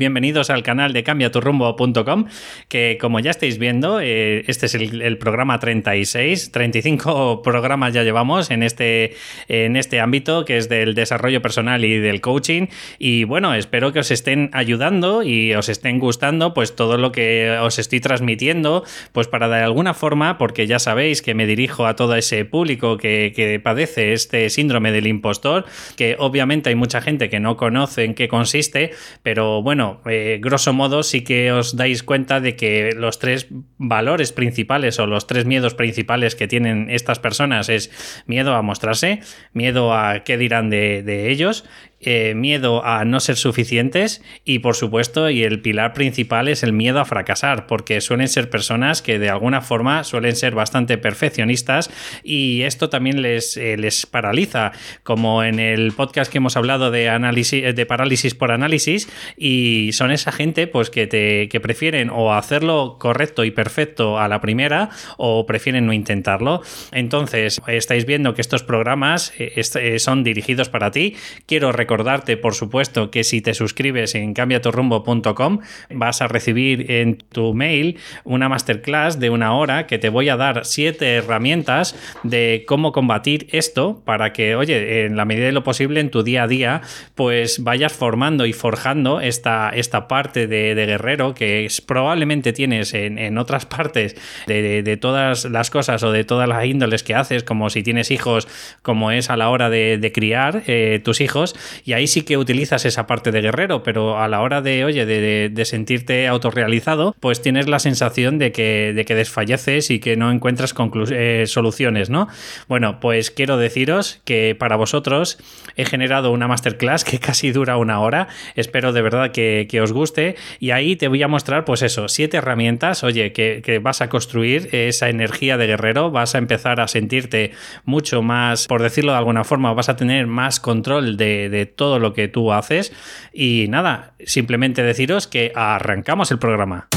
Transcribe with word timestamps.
Bienvenidos 0.00 0.48
al 0.48 0.62
canal 0.62 0.94
de 0.94 1.02
cambiaturrumbo.com, 1.02 2.24
que 2.68 2.96
como 2.98 3.20
ya 3.20 3.32
estáis 3.32 3.58
viendo, 3.58 4.00
eh, 4.00 4.44
este 4.46 4.64
es 4.64 4.74
el, 4.74 5.18
programa 5.18 5.60
36, 5.60 6.52
35 6.52 7.42
programas 7.42 7.92
ya 7.92 8.02
llevamos 8.02 8.50
en 8.50 8.62
este, 8.62 9.14
en 9.48 9.76
este 9.76 10.00
ámbito 10.00 10.46
que 10.46 10.56
es 10.56 10.70
del 10.70 10.94
desarrollo 10.94 11.42
personal 11.42 11.84
y 11.84 11.98
del 11.98 12.22
coaching. 12.22 12.68
Y 12.98 13.24
bueno, 13.24 13.52
espero 13.52 13.92
que 13.92 13.98
os 13.98 14.10
estén 14.10 14.48
ayudando 14.54 15.22
y 15.22 15.52
os 15.52 15.68
estén 15.68 15.98
gustando 15.98 16.54
pues 16.54 16.74
todo 16.74 16.96
lo 16.96 17.12
que 17.12 17.58
os 17.60 17.78
estoy 17.78 18.00
transmitiendo, 18.00 18.84
pues 19.12 19.28
para 19.28 19.50
de 19.50 19.56
alguna 19.56 19.92
forma, 19.92 20.38
porque 20.38 20.66
ya 20.66 20.78
sabéis 20.78 21.20
que 21.20 21.34
me 21.34 21.44
dirijo 21.44 21.84
a 21.84 21.94
todo 21.94 22.16
ese 22.16 22.46
público 22.46 22.96
que, 22.96 23.34
que 23.36 23.60
padece 23.60 24.14
este 24.14 24.48
síndrome 24.48 24.92
del 24.92 25.06
impostor, 25.06 25.66
que 25.98 26.16
obviamente 26.18 26.70
hay 26.70 26.74
mucha 26.74 27.02
gente 27.02 27.28
que 27.28 27.38
no 27.38 27.58
conoce 27.58 28.04
en 28.04 28.14
qué 28.14 28.28
consiste, 28.28 28.92
pero 29.22 29.60
bueno, 29.60 29.89
eh, 30.06 30.38
grosso 30.40 30.72
modo 30.72 31.02
sí 31.02 31.22
que 31.22 31.52
os 31.52 31.76
dais 31.76 32.02
cuenta 32.02 32.40
de 32.40 32.54
que 32.54 32.92
los 32.94 33.18
tres 33.18 33.48
valores 33.78 34.32
principales 34.32 34.98
o 34.98 35.06
los 35.06 35.26
tres 35.26 35.44
miedos 35.44 35.74
principales 35.74 36.34
que 36.34 36.48
tienen 36.48 36.88
estas 36.90 37.18
personas 37.18 37.68
es 37.68 37.90
miedo 38.26 38.54
a 38.54 38.62
mostrarse, 38.62 39.20
miedo 39.52 39.92
a 39.94 40.22
qué 40.24 40.36
dirán 40.36 40.70
de 40.70 41.30
ellos 41.30 41.64
eh, 42.00 42.34
miedo 42.34 42.84
a 42.84 43.04
no 43.04 43.20
ser 43.20 43.36
suficientes 43.36 44.22
y 44.44 44.60
por 44.60 44.74
supuesto 44.74 45.30
y 45.30 45.42
el 45.42 45.60
pilar 45.60 45.92
principal 45.92 46.48
es 46.48 46.62
el 46.62 46.72
miedo 46.72 47.00
a 47.00 47.04
fracasar 47.04 47.66
porque 47.66 48.00
suelen 48.00 48.28
ser 48.28 48.50
personas 48.50 49.02
que 49.02 49.18
de 49.18 49.28
alguna 49.28 49.60
forma 49.60 50.04
suelen 50.04 50.36
ser 50.36 50.54
bastante 50.54 50.98
perfeccionistas 50.98 51.90
y 52.22 52.62
esto 52.62 52.88
también 52.88 53.22
les, 53.22 53.56
eh, 53.56 53.76
les 53.76 54.06
paraliza 54.06 54.72
como 55.02 55.44
en 55.44 55.58
el 55.58 55.92
podcast 55.92 56.30
que 56.30 56.38
hemos 56.38 56.56
hablado 56.56 56.90
de 56.90 57.08
análisis 57.08 57.74
de 57.74 57.86
parálisis 57.86 58.34
por 58.34 58.50
análisis 58.50 59.08
y 59.36 59.90
son 59.92 60.10
esa 60.10 60.32
gente 60.32 60.66
pues 60.66 60.90
que 60.90 61.06
te 61.06 61.48
que 61.48 61.60
prefieren 61.60 62.10
o 62.10 62.32
hacerlo 62.32 62.96
correcto 62.98 63.44
y 63.44 63.50
perfecto 63.50 64.18
a 64.18 64.28
la 64.28 64.40
primera 64.40 64.90
o 65.16 65.46
prefieren 65.46 65.86
no 65.86 65.92
intentarlo. 65.92 66.62
Entonces 66.92 67.60
estáis 67.66 68.06
viendo 68.06 68.34
que 68.34 68.40
estos 68.40 68.62
programas 68.62 69.32
eh, 69.38 69.98
son 69.98 70.24
dirigidos 70.24 70.68
para 70.68 70.90
ti. 70.90 71.16
Quiero 71.46 71.72
recordarte, 71.90 72.36
por 72.36 72.54
supuesto, 72.54 73.10
que 73.10 73.24
si 73.24 73.40
te 73.40 73.52
suscribes 73.52 74.14
en 74.14 74.32
cambiaturrumbo.com 74.32 75.58
vas 75.90 76.22
a 76.22 76.28
recibir 76.28 76.88
en 76.88 77.16
tu 77.16 77.52
mail 77.52 77.98
una 78.22 78.48
masterclass 78.48 79.18
de 79.18 79.28
una 79.28 79.56
hora 79.56 79.88
que 79.88 79.98
te 79.98 80.08
voy 80.08 80.28
a 80.28 80.36
dar 80.36 80.64
siete 80.64 81.14
herramientas 81.14 81.96
de 82.22 82.62
cómo 82.68 82.92
combatir 82.92 83.48
esto 83.50 84.02
para 84.04 84.32
que, 84.32 84.54
oye, 84.54 85.04
en 85.04 85.16
la 85.16 85.24
medida 85.24 85.46
de 85.46 85.52
lo 85.52 85.64
posible 85.64 85.98
en 85.98 86.12
tu 86.12 86.22
día 86.22 86.44
a 86.44 86.46
día, 86.46 86.82
pues 87.16 87.64
vayas 87.64 87.92
formando 87.92 88.46
y 88.46 88.52
forjando 88.52 89.20
esta, 89.20 89.70
esta 89.70 90.06
parte 90.06 90.46
de, 90.46 90.74
guerrero 90.80 91.34
que 91.34 91.66
probablemente 91.86 92.52
tienes 92.52 92.94
en, 92.94 93.36
otras 93.36 93.66
partes 93.66 94.14
de, 94.46 94.96
todas 95.00 95.44
las 95.44 95.70
cosas 95.70 96.04
o 96.04 96.12
de 96.12 96.22
todas 96.22 96.48
las 96.48 96.64
índoles 96.64 97.02
que 97.02 97.16
haces, 97.16 97.42
como 97.42 97.68
si 97.68 97.82
tienes 97.82 98.12
hijos, 98.12 98.46
como 98.82 99.10
es 99.10 99.28
a 99.28 99.36
la 99.36 99.48
hora 99.48 99.70
de, 99.70 100.12
criar 100.14 100.62
eh, 100.66 101.00
tus 101.04 101.20
hijos, 101.20 101.54
y 101.84 101.92
ahí 101.92 102.06
sí 102.06 102.22
que 102.22 102.36
utilizas 102.36 102.84
esa 102.84 103.06
parte 103.06 103.30
de 103.32 103.40
guerrero, 103.40 103.82
pero 103.82 104.18
a 104.18 104.28
la 104.28 104.40
hora 104.40 104.60
de, 104.62 104.84
oye, 104.84 105.06
de, 105.06 105.64
sentirte 105.64 106.26
autorrealizado, 106.26 107.14
pues 107.20 107.42
tienes 107.42 107.68
la 107.68 107.78
sensación 107.78 108.38
de 108.38 108.50
que, 108.50 108.92
de 108.94 109.04
que 109.04 109.14
desfalleces 109.14 109.90
y 109.90 110.00
que 110.00 110.16
no 110.16 110.32
encuentras 110.32 110.74
eh, 111.10 111.44
soluciones, 111.46 112.10
¿no? 112.10 112.28
Bueno, 112.66 112.98
pues 112.98 113.30
quiero 113.30 113.56
deciros 113.56 114.20
que 114.24 114.56
para 114.58 114.76
vosotros 114.76 115.38
he 115.76 115.84
generado 115.84 116.32
una 116.32 116.48
masterclass 116.48 117.04
que 117.04 117.18
casi 117.20 117.52
dura 117.52 117.76
una 117.76 118.00
hora, 118.00 118.28
espero 118.56 118.92
de 118.92 119.02
verdad 119.02 119.30
que, 119.32 119.80
os 119.80 119.92
guste. 119.92 120.36
Y 120.58 120.72
ahí 120.72 120.96
te 120.96 121.08
voy 121.08 121.22
a 121.22 121.28
mostrar, 121.28 121.64
pues 121.64 121.80
eso, 121.82 122.08
siete 122.08 122.36
herramientas, 122.36 123.02
oye, 123.02 123.32
que, 123.32 123.62
que 123.64 123.78
vas 123.78 124.02
a 124.02 124.08
construir 124.08 124.68
esa 124.72 125.08
energía 125.08 125.56
de 125.56 125.66
guerrero, 125.66 126.10
vas 126.10 126.34
a 126.34 126.38
empezar 126.38 126.80
a 126.80 126.88
sentirte 126.88 127.52
mucho 127.84 128.20
más, 128.22 128.66
por 128.66 128.82
decirlo 128.82 129.12
de 129.12 129.18
alguna 129.18 129.44
forma, 129.44 129.72
vas 129.72 129.88
a 129.88 129.96
tener 129.96 130.26
más 130.26 130.60
control 130.60 131.16
de, 131.16 131.48
de 131.48 131.66
todo 131.74 131.98
lo 131.98 132.12
que 132.12 132.28
tú 132.28 132.52
haces. 132.52 132.92
Y 133.32 133.66
nada, 133.68 134.14
simplemente 134.24 134.82
deciros 134.82 135.26
que 135.26 135.52
arrancamos 135.54 136.30
el 136.30 136.38
programa. 136.38 136.88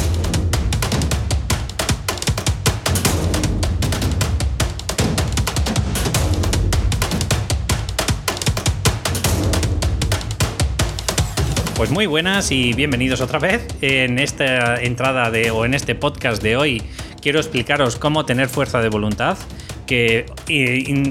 Pues 11.84 11.92
muy 11.92 12.06
buenas 12.06 12.50
y 12.52 12.72
bienvenidos 12.72 13.20
otra 13.20 13.40
vez. 13.40 13.68
En 13.82 14.18
esta 14.18 14.82
entrada 14.82 15.30
de 15.30 15.52
o 15.52 15.66
en 15.66 15.74
este 15.74 15.96
podcast 15.96 16.42
de 16.42 16.56
hoy 16.56 16.82
quiero 17.20 17.40
explicaros 17.40 17.98
cómo 17.98 18.26
tener 18.26 18.48
fuerza 18.48 18.82
de 18.82 18.88
voluntad. 18.88 19.38
Que, 19.86 20.26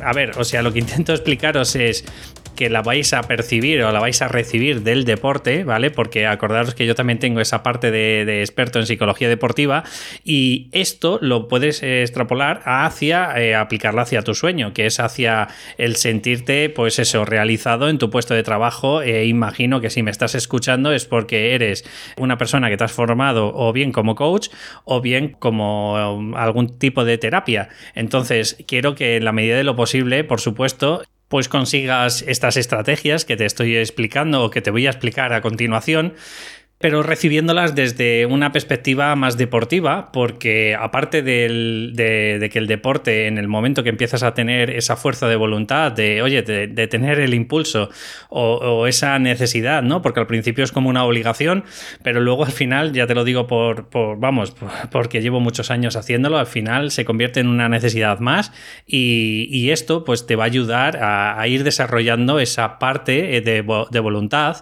a 0.02 0.12
ver, 0.14 0.38
o 0.38 0.44
sea, 0.44 0.62
lo 0.62 0.72
que 0.72 0.78
intento 0.78 1.12
explicaros 1.14 1.76
es 1.76 2.06
que 2.62 2.70
la 2.70 2.80
vais 2.80 3.12
a 3.12 3.22
percibir 3.22 3.82
o 3.82 3.90
la 3.90 3.98
vais 3.98 4.22
a 4.22 4.28
recibir 4.28 4.82
del 4.82 5.04
deporte, 5.04 5.64
¿vale? 5.64 5.90
Porque 5.90 6.28
acordaros 6.28 6.76
que 6.76 6.86
yo 6.86 6.94
también 6.94 7.18
tengo 7.18 7.40
esa 7.40 7.64
parte 7.64 7.90
de, 7.90 8.40
experto 8.40 8.78
en 8.78 8.86
psicología 8.86 9.28
deportiva 9.28 9.82
y 10.22 10.68
esto 10.70 11.18
lo 11.20 11.48
puedes 11.48 11.82
extrapolar 11.82 12.62
hacia 12.64 13.36
eh, 13.36 13.56
aplicarlo 13.56 14.00
hacia 14.00 14.22
tu 14.22 14.36
sueño, 14.36 14.72
que 14.72 14.86
es 14.86 15.00
hacia 15.00 15.48
el 15.76 15.96
sentirte, 15.96 16.70
pues 16.70 17.00
eso, 17.00 17.24
realizado 17.24 17.88
en 17.88 17.98
tu 17.98 18.10
puesto 18.10 18.32
de 18.32 18.44
trabajo. 18.44 19.02
E 19.02 19.26
imagino 19.26 19.80
que 19.80 19.90
si 19.90 20.04
me 20.04 20.12
estás 20.12 20.36
escuchando 20.36 20.92
es 20.92 21.04
porque 21.04 21.56
eres 21.56 21.84
una 22.16 22.38
persona 22.38 22.70
que 22.70 22.76
te 22.76 22.84
has 22.84 22.92
formado 22.92 23.52
o 23.52 23.72
bien 23.72 23.90
como 23.90 24.14
coach 24.14 24.50
o 24.84 25.00
bien 25.00 25.34
como 25.36 26.14
um, 26.14 26.36
algún 26.36 26.78
tipo 26.78 27.04
de 27.04 27.18
terapia. 27.18 27.70
Entonces, 27.96 28.56
quiero 28.68 28.94
que 28.94 29.16
en 29.16 29.24
la 29.24 29.32
medida 29.32 29.56
de 29.56 29.64
lo 29.64 29.74
posible, 29.74 30.22
por 30.22 30.40
supuesto, 30.40 31.02
pues 31.32 31.48
consigas 31.48 32.22
estas 32.28 32.58
estrategias 32.58 33.24
que 33.24 33.38
te 33.38 33.46
estoy 33.46 33.74
explicando 33.78 34.44
o 34.44 34.50
que 34.50 34.60
te 34.60 34.70
voy 34.70 34.86
a 34.86 34.90
explicar 34.90 35.32
a 35.32 35.40
continuación 35.40 36.12
pero 36.82 37.04
recibiéndolas 37.04 37.76
desde 37.76 38.26
una 38.26 38.50
perspectiva 38.50 39.14
más 39.14 39.38
deportiva, 39.38 40.10
porque 40.12 40.76
aparte 40.78 41.22
de, 41.22 42.50
que 42.52 42.58
el 42.58 42.66
deporte, 42.66 43.28
en 43.28 43.38
el 43.38 43.46
momento 43.46 43.84
que 43.84 43.88
empiezas 43.88 44.24
a 44.24 44.34
tener 44.34 44.68
esa 44.68 44.96
fuerza 44.96 45.28
de 45.28 45.36
voluntad, 45.36 45.92
de, 45.92 46.22
oye, 46.22 46.42
de, 46.42 46.86
tener 46.88 47.20
el 47.20 47.34
impulso 47.34 47.88
o, 48.28 48.86
esa 48.88 49.18
necesidad, 49.20 49.82
¿no? 49.84 50.02
Porque 50.02 50.20
al 50.20 50.26
principio 50.26 50.64
es 50.64 50.72
como 50.72 50.90
una 50.90 51.04
obligación, 51.04 51.64
pero 52.02 52.20
luego 52.20 52.44
al 52.44 52.52
final, 52.52 52.92
ya 52.92 53.06
te 53.06 53.14
lo 53.14 53.22
digo 53.22 53.46
por, 53.46 53.88
vamos, 54.18 54.54
porque 54.90 55.22
llevo 55.22 55.38
muchos 55.38 55.70
años 55.70 55.94
haciéndolo, 55.94 56.36
al 56.36 56.48
final 56.48 56.90
se 56.90 57.04
convierte 57.04 57.38
en 57.38 57.46
una 57.46 57.68
necesidad 57.68 58.18
más 58.18 58.52
y, 58.86 59.70
esto 59.72 60.04
pues 60.04 60.26
te 60.26 60.36
va 60.36 60.42
a 60.42 60.46
ayudar 60.46 60.96
a, 60.98 61.40
a 61.40 61.48
ir 61.48 61.62
desarrollando 61.62 62.40
esa 62.40 62.78
parte 62.80 63.40
de, 63.40 63.60
voluntad 63.62 64.56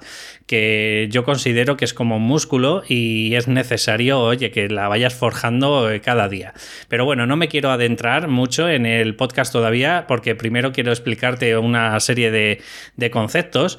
que 0.50 1.06
yo 1.12 1.22
considero 1.22 1.76
que 1.76 1.84
es 1.84 1.94
como 1.94 2.18
músculo 2.18 2.82
y 2.88 3.36
es 3.36 3.46
necesario, 3.46 4.18
oye, 4.18 4.50
que 4.50 4.68
la 4.68 4.88
vayas 4.88 5.14
forjando 5.14 5.88
eh, 5.88 6.00
cada 6.00 6.28
día. 6.28 6.54
Pero 6.88 7.04
bueno, 7.04 7.24
no 7.24 7.36
me 7.36 7.46
quiero 7.46 7.70
adentrar 7.70 8.26
mucho 8.26 8.68
en 8.68 8.84
el 8.84 9.14
podcast 9.14 9.52
todavía 9.52 10.06
porque 10.08 10.34
primero 10.34 10.72
quiero 10.72 10.90
explicarte 10.90 11.56
una 11.56 12.00
serie 12.00 12.32
de, 12.32 13.10
conceptos. 13.12 13.78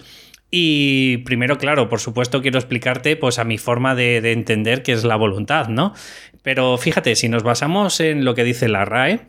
Y 0.50 1.18
primero, 1.26 1.58
claro, 1.58 1.90
por 1.90 2.00
supuesto 2.00 2.42
quiero 2.42 2.58
explicarte 2.58 3.18
pues 3.18 3.38
a 3.38 3.44
mi 3.44 3.58
forma 3.58 3.94
de, 3.94 4.22
de, 4.22 4.32
entender 4.32 4.82
qué 4.82 4.94
es 4.94 5.04
la 5.04 5.18
voluntad, 5.18 5.68
¿no? 5.68 5.94
Pero 6.42 6.78
fíjate, 6.78 7.18
si 7.18 7.28
nos 7.28 7.44
basamos 7.44 8.00
en 8.00 8.24
lo 8.24 8.34
que 8.34 8.46
dice 8.46 8.70
la 8.70 8.86
RAE, 8.86 9.20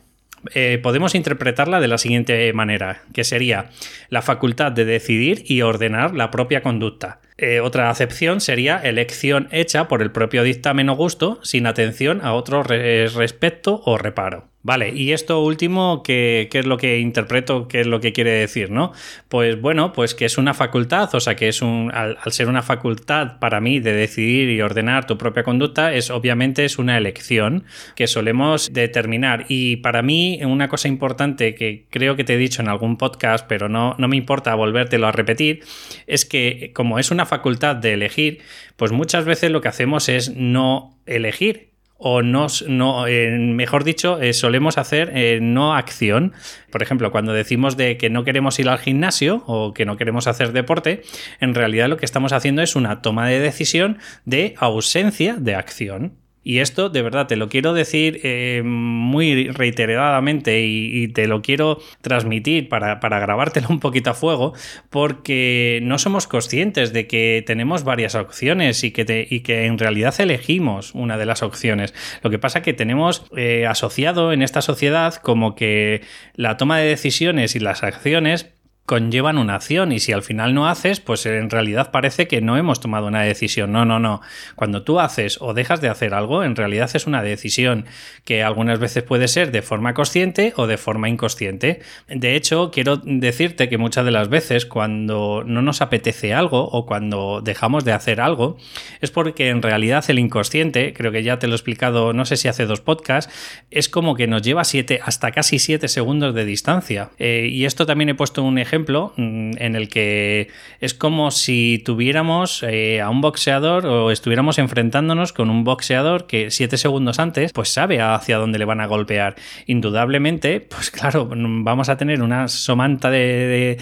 eh, 0.54 0.80
podemos 0.82 1.14
interpretarla 1.14 1.80
de 1.80 1.88
la 1.88 1.98
siguiente 1.98 2.52
manera, 2.52 3.02
que 3.12 3.24
sería 3.24 3.70
la 4.08 4.22
facultad 4.22 4.72
de 4.72 4.84
decidir 4.84 5.44
y 5.46 5.62
ordenar 5.62 6.14
la 6.14 6.30
propia 6.30 6.62
conducta. 6.62 7.20
Eh, 7.38 7.60
otra 7.60 7.90
acepción 7.90 8.40
sería 8.40 8.76
elección 8.78 9.48
hecha 9.50 9.88
por 9.88 10.02
el 10.02 10.12
propio 10.12 10.42
dictamen 10.42 10.88
o 10.90 10.96
gusto 10.96 11.40
sin 11.42 11.66
atención 11.66 12.20
a 12.22 12.34
otro 12.34 12.62
respecto 12.62 13.82
o 13.84 13.98
reparo. 13.98 14.52
Vale, 14.64 14.90
y 14.94 15.10
esto 15.12 15.42
último, 15.42 16.04
¿qué, 16.04 16.48
es 16.52 16.66
lo 16.66 16.76
que 16.76 17.00
interpreto? 17.00 17.66
¿Qué 17.66 17.80
es 17.80 17.86
lo 17.88 18.00
que 18.00 18.12
quiere 18.12 18.30
decir? 18.30 18.70
¿no? 18.70 18.92
Pues 19.28 19.60
bueno, 19.60 19.92
pues 19.92 20.14
que 20.14 20.24
es 20.24 20.38
una 20.38 20.54
facultad, 20.54 21.12
o 21.16 21.20
sea 21.20 21.34
que 21.34 21.48
es 21.48 21.62
un. 21.62 21.90
Al, 21.92 22.16
ser 22.28 22.48
una 22.48 22.62
facultad 22.62 23.40
para 23.40 23.60
mí 23.60 23.80
de 23.80 23.92
decidir 23.92 24.48
y 24.50 24.62
ordenar 24.62 25.04
tu 25.04 25.18
propia 25.18 25.42
conducta, 25.42 25.92
es 25.92 26.10
obviamente 26.10 26.64
es 26.64 26.78
una 26.78 26.96
elección 26.96 27.64
que 27.96 28.06
solemos 28.06 28.72
determinar. 28.72 29.46
Y 29.48 29.76
para 29.76 30.00
mí, 30.00 30.38
una 30.44 30.68
cosa 30.68 30.86
importante 30.86 31.56
que 31.56 31.86
creo 31.90 32.14
que 32.14 32.22
te 32.22 32.34
he 32.34 32.38
dicho 32.38 32.62
en 32.62 32.68
algún 32.68 32.98
podcast, 32.98 33.44
pero 33.48 33.68
no, 33.68 33.96
no 33.98 34.06
me 34.06 34.16
importa 34.16 34.54
volvértelo 34.54 35.08
a 35.08 35.12
repetir, 35.12 35.64
es 36.06 36.24
que 36.24 36.70
como 36.72 37.00
es 37.00 37.10
una 37.10 37.21
facultad 37.26 37.76
de 37.76 37.94
elegir, 37.94 38.40
pues 38.76 38.92
muchas 38.92 39.24
veces 39.24 39.50
lo 39.50 39.60
que 39.60 39.68
hacemos 39.68 40.08
es 40.08 40.34
no 40.34 40.98
elegir 41.06 41.72
o 42.04 42.20
no, 42.22 42.48
no 42.66 43.04
mejor 43.06 43.84
dicho, 43.84 44.18
solemos 44.32 44.76
hacer 44.76 45.40
no 45.40 45.74
acción. 45.74 46.32
Por 46.72 46.82
ejemplo, 46.82 47.12
cuando 47.12 47.32
decimos 47.32 47.76
de 47.76 47.96
que 47.96 48.10
no 48.10 48.24
queremos 48.24 48.58
ir 48.58 48.68
al 48.68 48.78
gimnasio 48.78 49.44
o 49.46 49.72
que 49.72 49.84
no 49.84 49.96
queremos 49.96 50.26
hacer 50.26 50.50
deporte, 50.52 51.02
en 51.38 51.54
realidad 51.54 51.88
lo 51.88 51.98
que 51.98 52.04
estamos 52.04 52.32
haciendo 52.32 52.60
es 52.60 52.74
una 52.74 53.02
toma 53.02 53.28
de 53.28 53.38
decisión 53.38 53.98
de 54.24 54.54
ausencia 54.58 55.36
de 55.38 55.54
acción. 55.54 56.21
Y 56.44 56.58
esto, 56.58 56.88
de 56.88 57.02
verdad, 57.02 57.26
te 57.28 57.36
lo 57.36 57.48
quiero 57.48 57.72
decir 57.72 58.20
eh, 58.24 58.62
muy 58.64 59.48
reiteradamente 59.48 60.62
y, 60.62 61.08
te 61.08 61.26
lo 61.26 61.42
quiero 61.42 61.78
transmitir 62.00 62.68
para, 62.68 62.96
grabártelo 62.96 63.68
un 63.68 63.80
poquito 63.80 64.10
a 64.10 64.14
fuego, 64.14 64.54
porque 64.90 65.80
no 65.82 65.98
somos 65.98 66.26
conscientes 66.26 66.92
de 66.92 67.06
que 67.06 67.44
tenemos 67.46 67.84
varias 67.84 68.14
opciones 68.14 68.82
y 68.82 68.90
que, 68.90 69.66
en 69.66 69.78
realidad 69.78 70.14
elegimos 70.18 70.94
una 70.94 71.16
de 71.16 71.26
las 71.26 71.42
opciones. 71.42 71.94
Lo 72.22 72.30
que 72.30 72.38
pasa 72.38 72.62
que 72.62 72.72
tenemos 72.72 73.24
eh, 73.36 73.66
asociado 73.66 74.32
en 74.32 74.42
esta 74.42 74.62
sociedad 74.62 75.14
como 75.16 75.54
que 75.54 76.02
la 76.34 76.56
toma 76.56 76.78
de 76.78 76.86
decisiones 76.86 77.54
y 77.54 77.60
las 77.60 77.82
acciones 77.82 78.52
conllevan 78.84 79.38
una 79.38 79.54
acción 79.54 79.92
y 79.92 80.00
si 80.00 80.12
al 80.12 80.22
final 80.22 80.54
no 80.54 80.68
haces, 80.68 81.00
pues 81.00 81.24
en 81.26 81.50
realidad 81.50 81.92
parece 81.92 82.26
que 82.26 82.40
no 82.40 82.56
hemos 82.56 82.80
tomado 82.80 83.06
una 83.06 83.22
decisión. 83.22 83.70
No, 83.70 83.84
no, 83.84 84.00
no. 84.00 84.20
Cuando 84.56 84.82
tú 84.82 84.98
haces 84.98 85.38
o 85.40 85.54
dejas 85.54 85.80
de 85.80 85.88
hacer 85.88 86.14
algo, 86.14 86.42
en 86.42 86.56
realidad 86.56 86.90
es 86.92 87.06
una 87.06 87.22
decisión 87.22 87.86
que 88.24 88.42
algunas 88.42 88.80
veces 88.80 89.04
puede 89.04 89.28
ser 89.28 89.52
de 89.52 89.62
forma 89.62 89.94
consciente 89.94 90.52
o 90.56 90.66
de 90.66 90.78
forma 90.78 91.08
inconsciente. 91.08 91.80
De 92.08 92.34
hecho, 92.34 92.70
quiero 92.72 92.96
decirte 92.96 93.68
que 93.68 93.78
muchas 93.78 94.04
de 94.04 94.10
las 94.10 94.28
veces 94.28 94.66
cuando 94.66 95.44
no 95.46 95.62
nos 95.62 95.80
apetece 95.80 96.34
algo 96.34 96.68
o 96.68 96.84
cuando 96.84 97.40
dejamos 97.40 97.84
de 97.84 97.92
hacer 97.92 98.20
algo, 98.20 98.56
es 99.00 99.12
porque 99.12 99.48
en 99.48 99.62
realidad 99.62 100.04
el 100.08 100.18
inconsciente, 100.18 100.92
creo 100.92 101.12
que 101.12 101.22
ya 101.22 101.38
te 101.38 101.46
lo 101.46 101.54
he 101.54 101.56
explicado, 101.56 102.12
no 102.12 102.24
sé 102.24 102.36
si 102.36 102.48
hace 102.48 102.66
dos 102.66 102.80
podcasts, 102.80 103.32
es 103.70 103.88
como 103.88 104.16
que 104.16 104.26
nos 104.26 104.42
lleva 104.42 104.64
siete, 104.64 105.00
hasta 105.04 105.30
casi 105.30 105.60
siete 105.60 105.86
segundos 105.86 106.34
de 106.34 106.44
distancia. 106.44 107.10
Eh, 107.18 107.48
y 107.50 107.64
esto 107.64 107.86
también 107.86 108.08
he 108.08 108.14
puesto 108.14 108.42
un 108.42 108.58
ejemplo 108.58 108.71
ejemplo 108.72 109.12
mm, 109.18 109.52
en 109.58 109.76
el 109.76 109.90
que 109.90 110.48
es 110.80 110.94
como 110.94 111.30
si 111.30 111.82
tuviéramos 111.84 112.62
eh, 112.62 113.02
a 113.02 113.10
un 113.10 113.20
boxeador 113.20 113.84
o 113.84 114.10
estuviéramos 114.10 114.58
enfrentándonos 114.58 115.34
con 115.34 115.50
un 115.50 115.62
boxeador 115.62 116.26
que 116.26 116.50
siete 116.50 116.78
segundos 116.78 117.18
antes 117.18 117.52
pues 117.52 117.68
sabe 117.68 118.00
hacia 118.00 118.38
dónde 118.38 118.58
le 118.58 118.64
van 118.64 118.80
a 118.80 118.86
golpear. 118.86 119.36
Indudablemente, 119.66 120.60
pues 120.60 120.90
claro, 120.90 121.28
vamos 121.30 121.90
a 121.90 121.98
tener 121.98 122.22
una 122.22 122.48
somanta 122.48 123.10
de, 123.10 123.78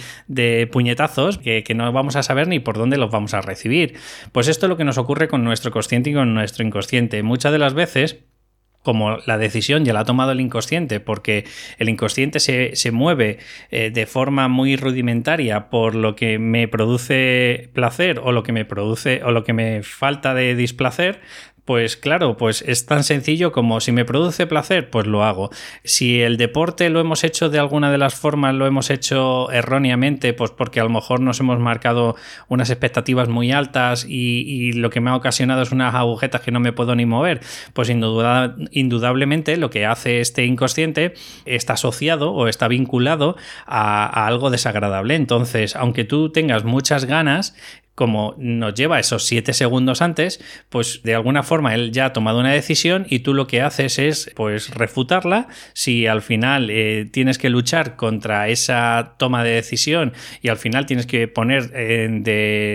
puñetazos 0.72 1.38
que, 1.38 1.62
que 1.62 1.74
no 1.74 1.92
vamos 1.92 2.16
a 2.16 2.24
saber 2.24 2.48
ni 2.48 2.58
por 2.58 2.76
dónde 2.76 2.96
los 2.96 3.12
vamos 3.12 3.32
a 3.34 3.42
recibir. 3.42 3.94
Pues 4.32 4.48
esto 4.48 4.66
es 4.66 4.70
lo 4.70 4.76
que 4.76 4.84
nos 4.84 4.98
ocurre 4.98 5.28
con 5.28 5.44
nuestro 5.44 5.70
consciente 5.70 6.10
y 6.10 6.14
con 6.14 6.34
nuestro 6.34 6.66
inconsciente. 6.66 7.22
Muchas 7.22 7.52
de 7.52 7.58
las 7.58 7.74
veces 7.74 8.18
como 8.82 9.18
la 9.26 9.38
decisión 9.38 9.84
ya 9.84 9.92
la 9.92 10.00
ha 10.00 10.04
tomado 10.04 10.32
el 10.32 10.40
inconsciente, 10.40 11.00
porque 11.00 11.44
el 11.78 11.88
inconsciente 11.88 12.40
se, 12.40 12.90
mueve 12.92 13.38
eh, 13.70 13.90
de 13.90 14.06
forma 14.06 14.48
muy 14.48 14.76
rudimentaria 14.76 15.68
por 15.68 15.94
lo 15.94 16.16
que 16.16 16.38
me 16.38 16.66
produce 16.68 17.70
placer 17.74 18.20
o 18.22 18.32
lo 18.32 18.42
que 18.42 18.52
me 18.52 18.64
produce 18.64 19.22
o 19.22 19.32
lo 19.32 19.44
que 19.44 19.52
me 19.52 19.82
falta 19.82 20.34
de 20.34 20.54
displacer, 20.54 21.20
pues 21.64 21.96
claro, 21.96 22.36
pues 22.36 22.62
es 22.66 22.86
tan 22.86 23.04
sencillo 23.04 23.52
como 23.52 23.80
si 23.80 23.92
me 23.92 24.04
produce 24.04 24.46
placer, 24.46 24.90
pues 24.90 25.06
lo 25.06 25.24
hago. 25.24 25.50
Si 25.84 26.20
el 26.20 26.36
deporte 26.36 26.90
lo 26.90 27.00
hemos 27.00 27.24
hecho 27.24 27.48
de 27.48 27.58
alguna 27.58 27.90
de 27.90 27.98
las 27.98 28.14
formas, 28.14 28.54
lo 28.54 28.66
hemos 28.66 28.90
hecho 28.90 29.50
erróneamente, 29.50 30.32
pues 30.32 30.50
porque 30.50 30.80
a 30.80 30.84
lo 30.84 30.90
mejor 30.90 31.20
nos 31.20 31.40
hemos 31.40 31.58
marcado 31.58 32.16
unas 32.48 32.70
expectativas 32.70 33.28
muy 33.28 33.52
altas 33.52 34.06
y, 34.08 34.72
lo 34.72 34.90
que 34.90 35.00
me 35.00 35.10
ha 35.10 35.16
ocasionado 35.16 35.62
es 35.62 35.72
unas 35.72 35.94
agujetas 35.94 36.40
que 36.40 36.50
no 36.50 36.60
me 36.60 36.72
puedo 36.72 36.94
ni 36.94 37.06
mover, 37.06 37.40
pues 37.72 37.90
indudablemente 37.90 39.56
lo 39.56 39.70
que 39.70 39.84
hace 39.86 40.20
este 40.20 40.44
inconsciente 40.44 41.14
está 41.44 41.74
asociado 41.74 42.32
o 42.32 42.46
está 42.46 42.68
vinculado 42.68 43.36
a 43.66 44.26
algo 44.26 44.50
desagradable. 44.50 45.14
Entonces, 45.14 45.76
aunque 45.76 46.04
tú 46.04 46.30
tengas 46.30 46.64
muchas 46.64 47.04
ganas, 47.04 47.54
como 48.00 48.34
nos 48.38 48.72
lleva 48.72 48.98
esos 48.98 49.26
siete 49.26 49.52
segundos 49.52 50.00
antes, 50.00 50.42
pues 50.70 51.02
de 51.02 51.14
alguna 51.14 51.42
forma 51.42 51.74
él 51.74 51.92
ya 51.92 52.06
ha 52.06 52.12
tomado 52.14 52.40
una 52.40 52.50
decisión 52.50 53.04
y 53.10 53.18
tú 53.18 53.34
lo 53.34 53.46
que 53.46 53.60
haces 53.60 53.98
es 53.98 54.30
pues 54.34 54.70
refutarla. 54.70 55.48
Si 55.74 56.06
al 56.06 56.22
final 56.22 56.70
eh, 56.70 57.06
tienes 57.12 57.36
que 57.36 57.50
luchar 57.50 57.96
contra 57.96 58.48
esa 58.48 59.16
toma 59.18 59.44
de 59.44 59.50
decisión 59.50 60.14
y 60.40 60.48
al 60.48 60.56
final 60.56 60.86
tienes 60.86 61.04
que 61.04 61.28
poner 61.28 61.72
eh, 61.74 62.08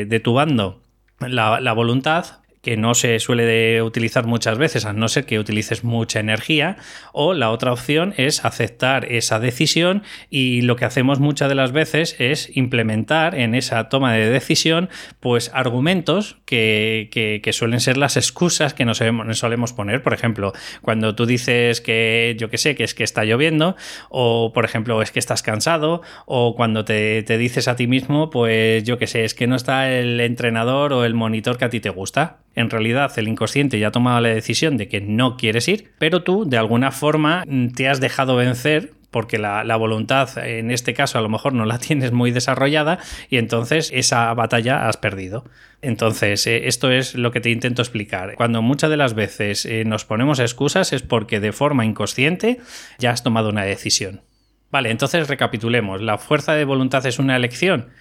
de, 0.08 0.20
tu 0.20 0.34
bando 0.34 0.84
la, 1.20 1.74
voluntad, 1.74 2.44
que 2.66 2.78
no 2.78 2.96
se 2.96 3.20
suele 3.20 3.84
utilizar 3.84 4.26
muchas 4.26 4.58
veces, 4.58 4.86
a 4.86 4.94
no 4.94 5.08
ser 5.08 5.28
que 5.28 5.38
utilices 5.38 5.84
mucha 5.84 6.20
energía, 6.20 6.78
o 7.14 7.36
la 7.36 7.52
otra 7.52 7.72
opción 7.72 8.16
es 8.18 8.44
aceptar 8.44 9.06
esa 9.12 9.40
decisión 9.40 10.02
y 10.32 10.64
lo 10.64 10.76
que 10.76 10.86
hacemos 10.86 11.20
muchas 11.20 11.48
de 11.48 11.54
las 11.54 11.72
veces 11.72 12.16
es 12.18 12.50
implementar 12.58 13.36
en 13.36 13.54
esa 13.54 13.88
toma 13.88 14.14
de 14.14 14.32
decisión 14.32 14.90
pues 15.20 15.52
argumentos 15.54 16.38
que, 16.46 17.48
suelen 17.54 17.82
ser 17.82 17.98
las 17.98 18.18
excusas 18.18 18.74
que 18.74 18.84
nos, 18.84 19.00
solemos 19.34 19.72
poner. 19.74 20.02
Por 20.02 20.16
ejemplo, 20.16 20.52
cuando 20.82 21.14
tú 21.14 21.28
dices 21.28 21.82
que 21.82 22.36
yo 22.40 22.50
que 22.50 22.58
sé, 22.58 22.74
que 22.74 22.84
es 22.84 22.96
que 22.96 23.04
está 23.04 23.26
lloviendo, 23.26 23.76
o 24.10 24.54
por 24.56 24.66
ejemplo 24.66 25.04
es 25.04 25.12
que 25.12 25.20
estás 25.20 25.44
cansado, 25.44 26.02
o 26.26 26.56
cuando 26.56 26.84
te, 26.84 27.22
te 27.22 27.38
dices 27.38 27.68
a 27.68 27.76
ti 27.76 27.86
mismo, 27.86 28.32
pues 28.32 28.84
yo 28.86 28.98
que 28.98 29.06
sé, 29.06 29.24
es 29.24 29.36
que 29.36 29.46
no 29.46 29.56
está 29.56 29.92
el 29.92 30.20
entrenador 30.20 30.94
o 30.94 31.06
el 31.06 31.14
monitor 31.14 31.60
que 31.60 31.66
a 31.66 31.70
ti 31.70 31.80
te 31.80 31.92
gusta 31.92 32.40
en 32.56 32.70
realidad 32.70 33.12
el 33.18 33.28
inconsciente 33.28 33.80
ya 33.80 33.90
ha 33.90 33.92
tomado 33.92 34.20
la 34.22 34.30
decisión 34.30 34.78
de 34.78 34.88
que 34.88 35.02
no 35.02 35.38
quieres 35.38 35.68
ir, 35.68 35.92
pero 36.00 36.24
tú 36.24 36.46
de 36.46 36.58
alguna 36.58 36.92
forma 36.92 37.44
mm, 37.48 37.70
te 37.70 37.88
has 37.88 38.00
dejado 38.00 38.36
vencer 38.36 38.94
porque 39.16 39.38
la, 39.38 39.64
voluntad 39.78 40.38
en 40.46 40.72
este 40.72 40.94
caso 40.94 41.18
a 41.18 41.22
lo 41.22 41.30
mejor 41.30 41.54
no 41.54 41.66
la 41.66 41.80
tienes 41.80 42.12
muy 42.12 42.32
desarrollada 42.32 43.00
y 43.30 43.38
entonces 43.38 43.90
esa 43.94 44.34
batalla 44.34 44.90
has 44.90 44.98
perdido. 44.98 45.46
Entonces, 45.82 46.46
eh, 46.48 46.68
esto 46.68 46.92
es 46.92 47.16
lo 47.16 47.32
que 47.32 47.40
te 47.40 47.50
intento 47.50 47.82
explicar. 47.82 48.36
Cuando 48.36 48.62
muchas 48.62 48.90
de 48.90 48.98
las 48.98 49.14
veces 49.14 49.66
eh, 49.66 49.86
nos 49.86 50.04
ponemos 50.04 50.40
excusas 50.40 50.92
es 50.92 51.02
porque 51.02 51.40
de 51.40 51.54
forma 51.54 51.86
inconsciente 51.86 52.60
ya 52.98 53.12
has 53.12 53.24
tomado 53.24 53.50
una 53.50 53.64
decisión. 53.64 54.22
Vale, 54.70 54.92
entonces 54.92 55.30
recapitulemos. 55.30 56.02
¿La 56.02 56.18
fuerza 56.18 56.54
de 56.54 56.66
voluntad 56.66 57.06
es 57.06 57.18
una 57.18 57.38
elección? 57.38 57.92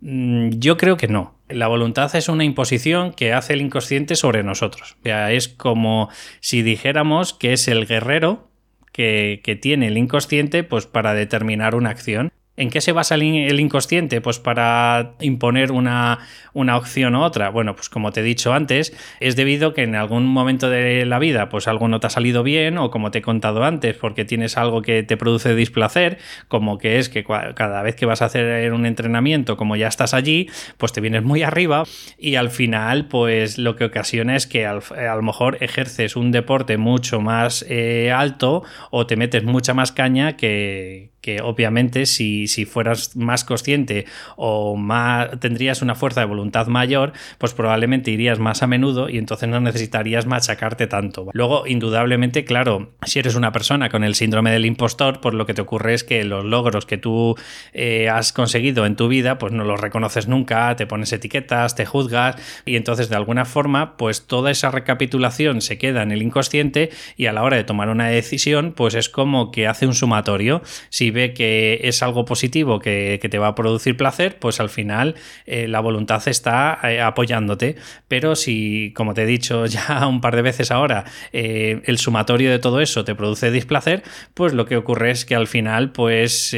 Mm, 0.00 0.50
yo 0.58 0.76
creo 0.76 0.96
que 0.96 1.08
no. 1.08 1.35
La 1.48 1.68
voluntad 1.68 2.14
es 2.16 2.28
una 2.28 2.44
imposición 2.44 3.12
que 3.12 3.32
hace 3.32 3.52
el 3.52 3.60
inconsciente 3.60 4.16
sobre 4.16 4.42
nosotros. 4.42 4.96
O 5.00 5.02
sea, 5.04 5.32
es 5.32 5.48
como 5.48 6.08
si 6.40 6.62
dijéramos 6.62 7.34
que 7.34 7.52
es 7.52 7.68
el 7.68 7.86
guerrero 7.86 8.50
que, 8.92 9.40
que 9.44 9.54
tiene 9.54 9.88
el 9.88 9.98
inconsciente 9.98 10.64
pues, 10.64 10.86
para 10.86 11.14
determinar 11.14 11.74
una 11.74 11.90
acción. 11.90 12.32
¿En 12.56 12.70
qué 12.70 12.80
se 12.80 12.92
basa 12.92 13.16
el 13.16 13.60
inconsciente? 13.60 14.20
Pues 14.20 14.38
para 14.38 15.12
imponer 15.20 15.72
una, 15.72 16.18
opción 16.54 17.14
u 17.14 17.22
otra. 17.22 17.50
Bueno, 17.50 17.76
pues 17.76 17.90
como 17.90 18.12
te 18.12 18.20
he 18.20 18.22
dicho 18.22 18.54
antes, 18.54 18.96
es 19.20 19.36
debido 19.36 19.74
que 19.74 19.82
en 19.82 19.94
algún 19.94 20.26
momento 20.26 20.70
de 20.70 21.04
la 21.04 21.18
vida, 21.18 21.48
pues 21.50 21.68
algo 21.68 21.88
no 21.88 22.00
te 22.00 22.06
ha 22.06 22.10
salido 22.10 22.42
bien, 22.42 22.78
o 22.78 22.90
como 22.90 23.10
te 23.10 23.18
he 23.18 23.22
contado 23.22 23.62
antes, 23.64 23.96
porque 23.96 24.24
tienes 24.24 24.56
algo 24.56 24.80
que 24.80 25.02
te 25.02 25.16
produce 25.16 25.54
displacer, 25.54 26.18
como 26.48 26.78
que 26.78 26.98
es 26.98 27.08
que 27.10 27.24
cada 27.24 27.82
vez 27.82 27.94
que 27.94 28.06
vas 28.06 28.22
a 28.22 28.26
hacer 28.26 28.72
un 28.72 28.86
entrenamiento, 28.86 29.56
como 29.56 29.76
ya 29.76 29.88
estás 29.88 30.14
allí, 30.14 30.48
pues 30.78 30.92
te 30.92 31.00
vienes 31.00 31.22
muy 31.22 31.42
arriba, 31.42 31.84
y 32.18 32.36
al 32.36 32.50
final, 32.50 33.06
pues 33.08 33.58
lo 33.58 33.76
que 33.76 33.84
ocasiona 33.84 34.34
es 34.34 34.46
que 34.46 34.66
a 34.66 34.74
lo 35.14 35.22
mejor 35.22 35.58
ejerces 35.60 36.16
un 36.16 36.32
deporte 36.32 36.78
mucho 36.78 37.20
más 37.20 37.66
eh, 37.68 38.10
alto 38.12 38.62
o 38.90 39.06
te 39.06 39.16
metes 39.16 39.44
mucha 39.44 39.74
más 39.74 39.92
caña 39.92 40.36
que, 40.36 41.10
que 41.26 41.42
obviamente 41.42 42.06
si, 42.06 42.46
fueras 42.66 43.16
más 43.16 43.42
consciente 43.42 44.06
o 44.36 44.76
más, 44.76 45.40
tendrías 45.40 45.82
una 45.82 45.96
fuerza 45.96 46.20
de 46.20 46.26
voluntad 46.26 46.68
mayor, 46.68 47.14
pues 47.38 47.52
probablemente 47.52 48.12
irías 48.12 48.38
más 48.38 48.62
a 48.62 48.68
menudo 48.68 49.08
y 49.08 49.18
entonces 49.18 49.48
no 49.48 49.58
necesitarías 49.58 50.24
machacarte 50.24 50.86
tanto. 50.86 51.26
Luego, 51.32 51.66
indudablemente, 51.66 52.44
claro, 52.44 52.92
si 53.04 53.18
eres 53.18 53.34
una 53.34 53.50
persona 53.50 53.88
con 53.88 54.04
el 54.04 54.14
síndrome 54.14 54.52
del 54.52 54.66
impostor, 54.66 55.20
pues 55.20 55.34
lo 55.34 55.46
que 55.46 55.54
te 55.54 55.62
ocurre 55.62 55.94
es 55.94 56.04
que 56.04 56.22
los 56.22 56.44
logros 56.44 56.86
que 56.86 56.96
tú 56.96 57.34
eh, 57.72 58.08
has 58.08 58.32
conseguido 58.32 58.86
en 58.86 58.94
tu 58.94 59.08
vida, 59.08 59.36
pues 59.36 59.52
no 59.52 59.64
los 59.64 59.80
reconoces 59.80 60.28
nunca, 60.28 60.76
te 60.76 60.86
pones 60.86 61.12
etiquetas, 61.12 61.74
te 61.74 61.86
juzgas 61.86 62.36
y 62.64 62.76
entonces 62.76 63.08
de 63.08 63.16
alguna 63.16 63.46
forma, 63.46 63.96
pues 63.96 64.28
toda 64.28 64.52
esa 64.52 64.70
recapitulación 64.70 65.60
se 65.60 65.76
queda 65.76 66.04
en 66.04 66.12
el 66.12 66.22
inconsciente 66.22 66.90
y 67.16 67.26
a 67.26 67.32
la 67.32 67.42
hora 67.42 67.56
de 67.56 67.64
tomar 67.64 67.88
una 67.88 68.06
decisión, 68.06 68.74
pues 68.76 68.94
es 68.94 69.08
como 69.08 69.50
que 69.50 69.66
hace 69.66 69.88
un 69.88 69.94
sumatorio. 69.94 70.62
Si 70.88 71.15
ve 71.16 71.32
que 71.32 71.80
es 71.82 72.02
algo 72.02 72.24
positivo 72.24 72.78
que, 72.78 73.18
te 73.26 73.38
va 73.38 73.48
a 73.48 73.54
producir 73.56 73.96
placer, 73.96 74.38
pues 74.38 74.60
al 74.60 74.68
final 74.68 75.16
eh, 75.46 75.66
la 75.66 75.80
voluntad 75.80 76.22
está 76.28 76.78
eh, 76.84 77.00
apoyándote. 77.00 77.76
Pero 78.06 78.36
si, 78.36 78.92
como 78.94 79.14
te 79.14 79.22
he 79.22 79.26
dicho 79.26 79.66
ya 79.66 80.06
un 80.06 80.20
par 80.20 80.36
de 80.36 80.42
veces 80.42 80.70
ahora, 80.70 81.04
eh, 81.32 81.80
el 81.86 81.98
sumatorio 81.98 82.50
de 82.50 82.58
todo 82.58 82.80
eso 82.80 83.04
te 83.04 83.14
produce 83.14 83.50
displacer, 83.50 84.04
pues 84.34 84.52
lo 84.52 84.66
que 84.66 84.76
ocurre 84.76 85.10
es 85.10 85.24
que 85.24 85.34
al 85.34 85.46
final, 85.46 85.90
pues 85.90 86.54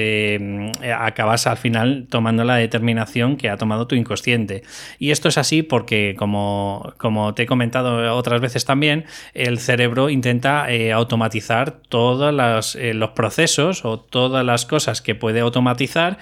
acabas 0.98 1.46
al 1.46 1.56
final 1.56 2.06
tomando 2.10 2.44
la 2.44 2.56
determinación 2.56 3.36
que 3.36 3.48
ha 3.48 3.56
tomado 3.56 3.86
tu 3.86 3.94
inconsciente. 3.94 4.62
Y 4.98 5.12
esto 5.12 5.28
es 5.28 5.38
así 5.38 5.62
porque, 5.62 6.16
como, 6.18 6.92
como 6.98 7.34
te 7.34 7.44
he 7.44 7.46
comentado 7.46 8.14
otras 8.14 8.40
veces 8.40 8.64
también, 8.64 9.04
el 9.34 9.58
cerebro 9.58 10.10
intenta 10.10 10.66
automatizar 10.92 11.78
todos 11.88 12.34
los 12.34 13.10
procesos 13.10 13.84
o 13.84 14.00
todas 14.00 14.44
las 14.48 14.66
cosas 14.66 15.00
que 15.00 15.14
puede 15.14 15.40
automatizar 15.40 16.18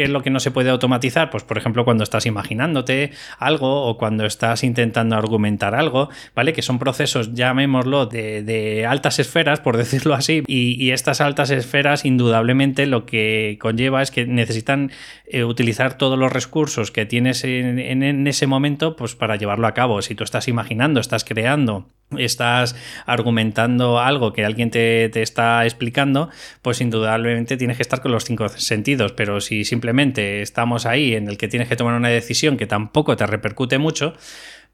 ¿Qué 0.00 0.04
es 0.04 0.10
lo 0.10 0.22
que 0.22 0.30
no 0.30 0.40
se 0.40 0.50
puede 0.50 0.70
automatizar? 0.70 1.28
Pues 1.28 1.44
por 1.44 1.58
ejemplo 1.58 1.84
cuando 1.84 2.04
estás 2.04 2.24
imaginándote 2.24 3.10
algo 3.38 3.84
o 3.84 3.98
cuando 3.98 4.24
estás 4.24 4.64
intentando 4.64 5.14
argumentar 5.14 5.74
algo, 5.74 6.08
¿vale? 6.34 6.54
Que 6.54 6.62
son 6.62 6.78
procesos, 6.78 7.34
llamémoslo, 7.34 8.06
de, 8.06 8.86
altas 8.88 9.18
esferas, 9.18 9.60
por 9.60 9.76
decirlo 9.82 10.14
así, 10.14 10.42
y, 10.46 10.90
estas 10.92 11.20
altas 11.20 11.50
esferas 11.50 12.06
indudablemente 12.06 12.86
lo 12.86 13.04
que 13.04 13.58
conlleva 13.60 14.00
es 14.00 14.10
que 14.10 14.24
necesitan 14.24 14.90
eh, 15.26 15.44
utilizar 15.44 15.98
todos 15.98 16.18
los 16.18 16.32
recursos 16.32 16.90
que 16.90 17.04
tienes 17.04 17.44
en, 17.44 17.78
en 17.78 18.26
ese 18.26 18.46
momento 18.46 18.96
pues 18.96 19.14
para 19.14 19.36
llevarlo 19.36 19.66
a 19.66 19.74
cabo. 19.74 20.00
Si 20.00 20.14
tú 20.14 20.24
estás 20.24 20.48
imaginando, 20.48 20.98
estás 21.00 21.24
creando 21.24 21.90
estás 22.18 22.74
argumentando 23.06 24.00
algo 24.00 24.32
que 24.32 24.44
alguien 24.44 24.70
te, 24.70 25.22
está 25.22 25.64
explicando, 25.64 26.30
pues 26.62 26.80
indudablemente 26.80 27.56
tienes 27.56 27.76
que 27.76 27.82
estar 27.82 28.02
con 28.02 28.12
los 28.12 28.24
cinco 28.24 28.48
sentidos, 28.48 29.12
pero 29.12 29.40
si 29.40 29.64
simplemente 29.64 29.89
estamos 30.42 30.86
ahí 30.86 31.14
en 31.14 31.28
el 31.28 31.38
que 31.38 31.48
tienes 31.48 31.68
que 31.68 31.76
tomar 31.76 31.94
una 31.94 32.08
decisión 32.08 32.56
que 32.56 32.66
tampoco 32.66 33.16
te 33.16 33.26
repercute 33.26 33.78
mucho, 33.78 34.14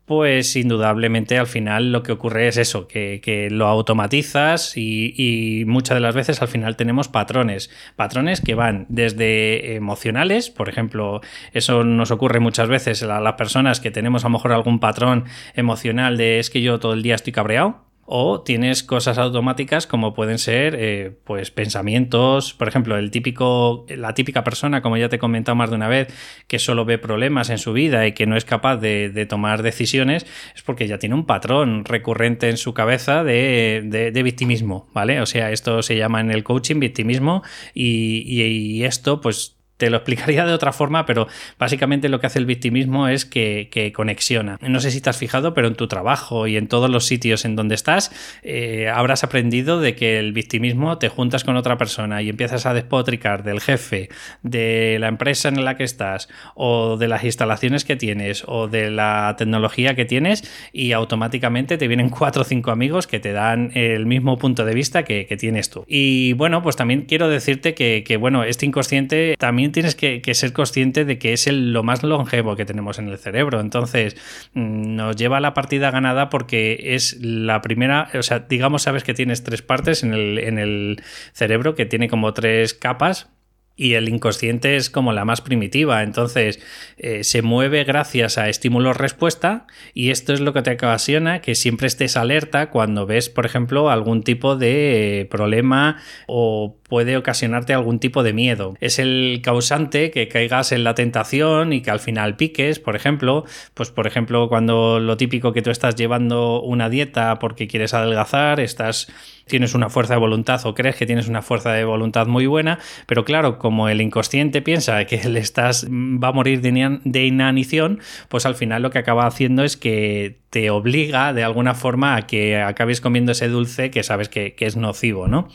pues 0.07 0.55
indudablemente 0.55 1.37
al 1.37 1.49
final 1.49 1.91
lo 1.91 2.03
que 2.03 2.13
ocurre 2.13 2.47
es 2.47 2.57
eso, 2.57 2.87
que, 2.87 3.49
lo 3.51 3.67
automatizas 3.67 4.77
y, 4.77 5.13
y, 5.17 5.65
muchas 5.65 5.97
de 5.97 6.01
las 6.01 6.15
veces 6.15 6.41
al 6.43 6.49
final 6.49 6.77
tenemos 6.77 7.09
patrones, 7.09 7.71
patrones 7.97 8.41
que 8.41 8.55
van 8.55 8.87
desde 8.89 9.75
emocionales, 9.75 10.49
por 10.49 10.69
ejemplo, 10.69 11.21
eso 11.53 11.83
nos 11.83 12.13
ocurre 12.13 12.39
muchas 12.39 12.69
veces 12.69 13.03
a 13.03 13.21
las 13.21 13.35
personas 13.35 13.81
que 13.81 13.91
tenemos 13.91 14.25
a 14.25 14.29
lo 14.29 14.35
mejor 14.35 14.53
algún 14.53 14.79
patrón 14.79 15.25
emocional 15.55 16.17
de 16.17 16.39
es 16.39 16.51
que 16.51 16.63
yo 16.63 16.79
todo 16.79 16.93
el 16.93 17.03
día 17.03 17.17
estoy 17.17 17.33
cabreado, 17.33 17.86
o 18.07 18.41
tienes 18.41 18.83
cosas 18.83 19.19
automáticas 19.19 19.87
como 19.87 20.15
pueden 20.15 20.39
ser 20.39 20.77
eh, 20.79 21.13
pues 21.25 21.51
pensamientos. 21.51 22.55
Por 22.55 22.69
ejemplo 22.69 22.97
el 22.97 23.11
típico 23.11 23.85
la 23.89 24.15
típica 24.15 24.45
persona 24.45 24.81
como 24.81 24.97
ya 24.97 25.09
te 25.09 25.17
he 25.17 25.19
comentado 25.19 25.57
más 25.57 25.71
de 25.71 25.77
una 25.77 25.89
vez 25.89 26.09
que 26.47 26.59
solo 26.59 26.85
ve 26.85 26.99
problemas 26.99 27.51
en 27.51 27.59
su 27.59 27.73
vida 27.73 28.07
y 28.07 28.13
que 28.13 28.27
no 28.27 28.37
es 28.37 28.45
capaz 28.45 28.77
de, 28.77 29.27
tomar 29.29 29.63
decisiones 29.63 30.27
es 30.55 30.63
porque 30.63 30.87
ya 30.87 30.99
tiene 30.99 31.15
un 31.17 31.27
patrón 31.27 31.85
recurrente 31.85 32.49
en 32.49 32.57
su 32.57 32.75
cabeza 32.75 33.25
de, 33.25 33.83
de, 33.85 34.23
victimismo 34.23 34.89
vale 34.95 35.21
o 35.21 35.27
sea 35.27 35.51
esto 35.51 35.83
se 35.83 35.97
llama 35.97 36.21
en 36.21 36.31
el 36.31 36.45
coaching 36.45 36.79
victimismo 36.79 37.43
y, 37.75 38.23
y 38.27 38.85
esto 38.85 39.21
pues 39.21 39.56
te 39.77 39.91
lo 39.91 39.99
explicaría 39.99 40.47
de 40.47 40.53
otra 40.53 40.73
forma, 40.73 41.07
pero 41.07 41.29
básicamente 41.59 42.09
lo 42.09 42.21
que 42.21 42.27
hace 42.27 42.39
el 42.39 42.47
victimismo 42.47 43.09
es 43.09 43.25
que, 43.25 43.93
conexiona. 43.95 44.59
No 44.63 44.81
sé 44.81 44.91
si 44.91 45.01
te 45.01 45.11
has 45.11 45.19
fijado, 45.19 45.55
pero 45.55 45.69
en 45.69 45.75
tu 45.75 45.87
trabajo 45.87 46.47
y 46.47 46.57
en 46.57 46.67
todos 46.67 46.91
los 46.91 47.07
sitios 47.07 47.45
en 47.45 47.57
donde 47.57 47.75
estás, 47.75 48.11
eh, 48.43 48.89
habrás 48.93 49.23
aprendido 49.23 49.81
de 49.81 49.95
que 49.95 50.19
el 50.19 50.33
victimismo 50.33 50.99
te 50.99 51.09
juntas 51.09 51.45
con 51.45 51.57
otra 51.57 51.77
persona 51.79 52.23
y 52.23 52.29
empiezas 52.29 52.67
a 52.67 52.75
despotricar 52.75 53.45
del 53.45 53.61
jefe, 53.61 54.09
de 54.43 54.97
la 54.99 55.09
empresa 55.09 55.49
en 55.49 55.65
la 55.65 55.77
que 55.77 55.85
estás, 55.85 56.29
o 56.55 56.97
de 56.97 57.09
las 57.09 57.23
instalaciones 57.25 57.85
que 57.85 57.97
tienes, 57.97 58.45
o 58.47 58.67
de 58.67 58.91
la 58.91 59.35
tecnología 59.39 59.95
que 59.95 60.05
tienes, 60.05 60.51
y 60.73 60.93
automáticamente 60.93 61.79
te 61.79 61.87
vienen 61.87 62.09
cuatro 62.09 62.43
o 62.43 62.45
cinco 62.45 62.71
amigos 62.71 63.07
que 63.07 63.21
te 63.21 63.33
dan 63.33 63.71
el 63.75 64.07
mismo 64.07 64.39
punto 64.39 64.65
de 64.65 64.75
vista 64.75 65.05
que, 65.05 65.27
tienes 65.37 65.69
tú. 65.69 65.85
Y 65.87 66.33
bueno, 66.33 66.63
pues 66.63 66.77
también 66.77 67.03
quiero 67.03 67.29
decirte 67.29 67.75
que, 67.75 68.05
que 68.07 68.17
bueno, 68.17 68.45
este 68.45 68.65
inconsciente 68.65 69.37
también 69.39 69.66
tienes 69.73 69.95
que, 69.95 70.23
ser 70.35 70.53
consciente 70.53 71.05
de 71.05 71.19
que 71.19 71.33
es 71.33 71.47
el, 71.47 71.73
lo 71.73 71.83
más 71.83 72.03
longevo 72.03 72.57
que 72.57 72.65
tenemos 72.65 72.99
en 72.99 73.09
el 73.09 73.19
cerebro. 73.19 73.61
Entonces, 73.61 74.17
mm, 74.55 74.97
nos 74.97 75.17
lleva 75.17 75.39
a 75.39 75.41
la 75.41 75.55
partida 75.55 75.91
ganada 75.91 76.31
porque 76.31 76.95
es 76.95 77.19
la 77.21 77.61
primera, 77.63 78.11
o 78.15 78.23
sea, 78.23 78.41
digamos, 78.41 78.83
sabes 78.83 79.05
que 79.05 79.15
tienes 79.15 79.45
tres 79.45 79.63
partes 79.63 80.03
en 80.03 80.15
el, 80.15 80.39
en 80.39 80.59
el 80.59 81.03
cerebro, 81.33 81.75
que 81.75 81.87
tiene 81.87 82.09
como 82.09 82.33
tres 82.33 82.75
capas 82.75 83.29
y 83.77 83.95
el 83.95 84.09
inconsciente 84.09 84.77
es 84.77 84.89
como 84.89 85.13
la 85.13 85.25
más 85.25 85.43
primitiva, 85.43 86.03
entonces 86.03 86.61
eh, 86.97 87.23
se 87.25 87.43
mueve 87.43 87.85
gracias 87.85 88.39
a 88.39 88.49
estímulos-respuesta 88.49 89.67
y 89.93 90.11
esto 90.11 90.33
es 90.33 90.41
lo 90.41 90.55
que 90.55 90.63
te 90.63 90.73
ocasiona 90.73 91.43
que 91.43 91.55
siempre 91.55 91.87
estés 91.87 92.17
alerta 92.17 92.71
cuando 92.71 93.05
ves, 93.07 93.29
por 93.29 93.45
ejemplo, 93.45 93.91
algún 93.91 94.23
tipo 94.23 94.57
de 94.57 95.29
problema 95.31 96.01
o 96.27 96.79
puede 96.89 97.17
ocasionarte 97.17 97.75
algún 97.75 97.99
tipo 97.99 98.23
de 98.23 98.33
miedo. 98.33 98.77
Es 98.81 98.99
el 98.99 99.41
causante 99.43 100.11
que 100.11 100.29
caigas 100.29 100.73
en 100.73 100.85
la 100.85 100.95
tentación 100.95 101.73
y 101.73 101.83
que 101.83 101.91
al 101.91 102.01
final 102.01 102.37
piques, 102.37 102.79
por 102.79 102.97
ejemplo, 102.97 103.45
pues 103.75 103.91
por 103.91 104.07
ejemplo 104.07 104.49
cuando 104.49 105.01
lo 105.01 105.17
típico 105.17 105.53
que 105.53 105.63
tú 105.63 105.71
estás 105.71 105.97
llevando 105.97 106.63
una 106.63 106.89
dieta 106.89 107.39
porque 107.39 107.69
quieres 107.69 107.95
adelgazar, 107.95 108.61
estás 108.61 109.09
tienes 109.47 109.75
una 109.75 109.89
fuerza 109.89 110.15
de 110.15 110.21
voluntad 110.21 110.61
o 110.67 110.75
crees 110.75 110.97
que 110.97 111.07
tienes 111.07 111.29
una 111.29 111.41
fuerza 111.41 111.73
de 111.73 111.85
voluntad 111.85 112.27
muy 112.27 112.47
buena, 112.47 112.79
pero 113.07 113.25
claro, 113.25 113.59
como 113.59 113.89
el 113.89 114.01
inconsciente 114.01 114.61
piensa 114.61 115.05
que 115.05 115.29
le 115.29 115.41
estás 115.41 115.87
va 115.89 116.29
a 116.29 116.33
morir 116.33 116.61
de 116.61 117.27
inanición, 117.27 118.01
pues 118.29 118.45
al 118.45 118.57
final 118.57 118.83
lo 118.83 118.91
que 118.91 118.99
acaba 118.99 119.27
haciendo 119.27 119.63
es 119.63 119.77
que 119.77 120.39
te 120.57 120.71
obliga 120.71 121.35
de 121.35 121.45
alguna 121.45 121.75
forma 121.75 122.17
a 122.17 122.27
que 122.27 122.57
acabes 122.57 123.03
comiendo 123.03 123.33
ese 123.33 123.47
dulce 123.49 123.91
que 123.91 124.03
sabes 124.03 124.31
que, 124.31 124.55
es 124.59 124.75
nocivo, 124.75 125.29
¿no? 125.29 125.49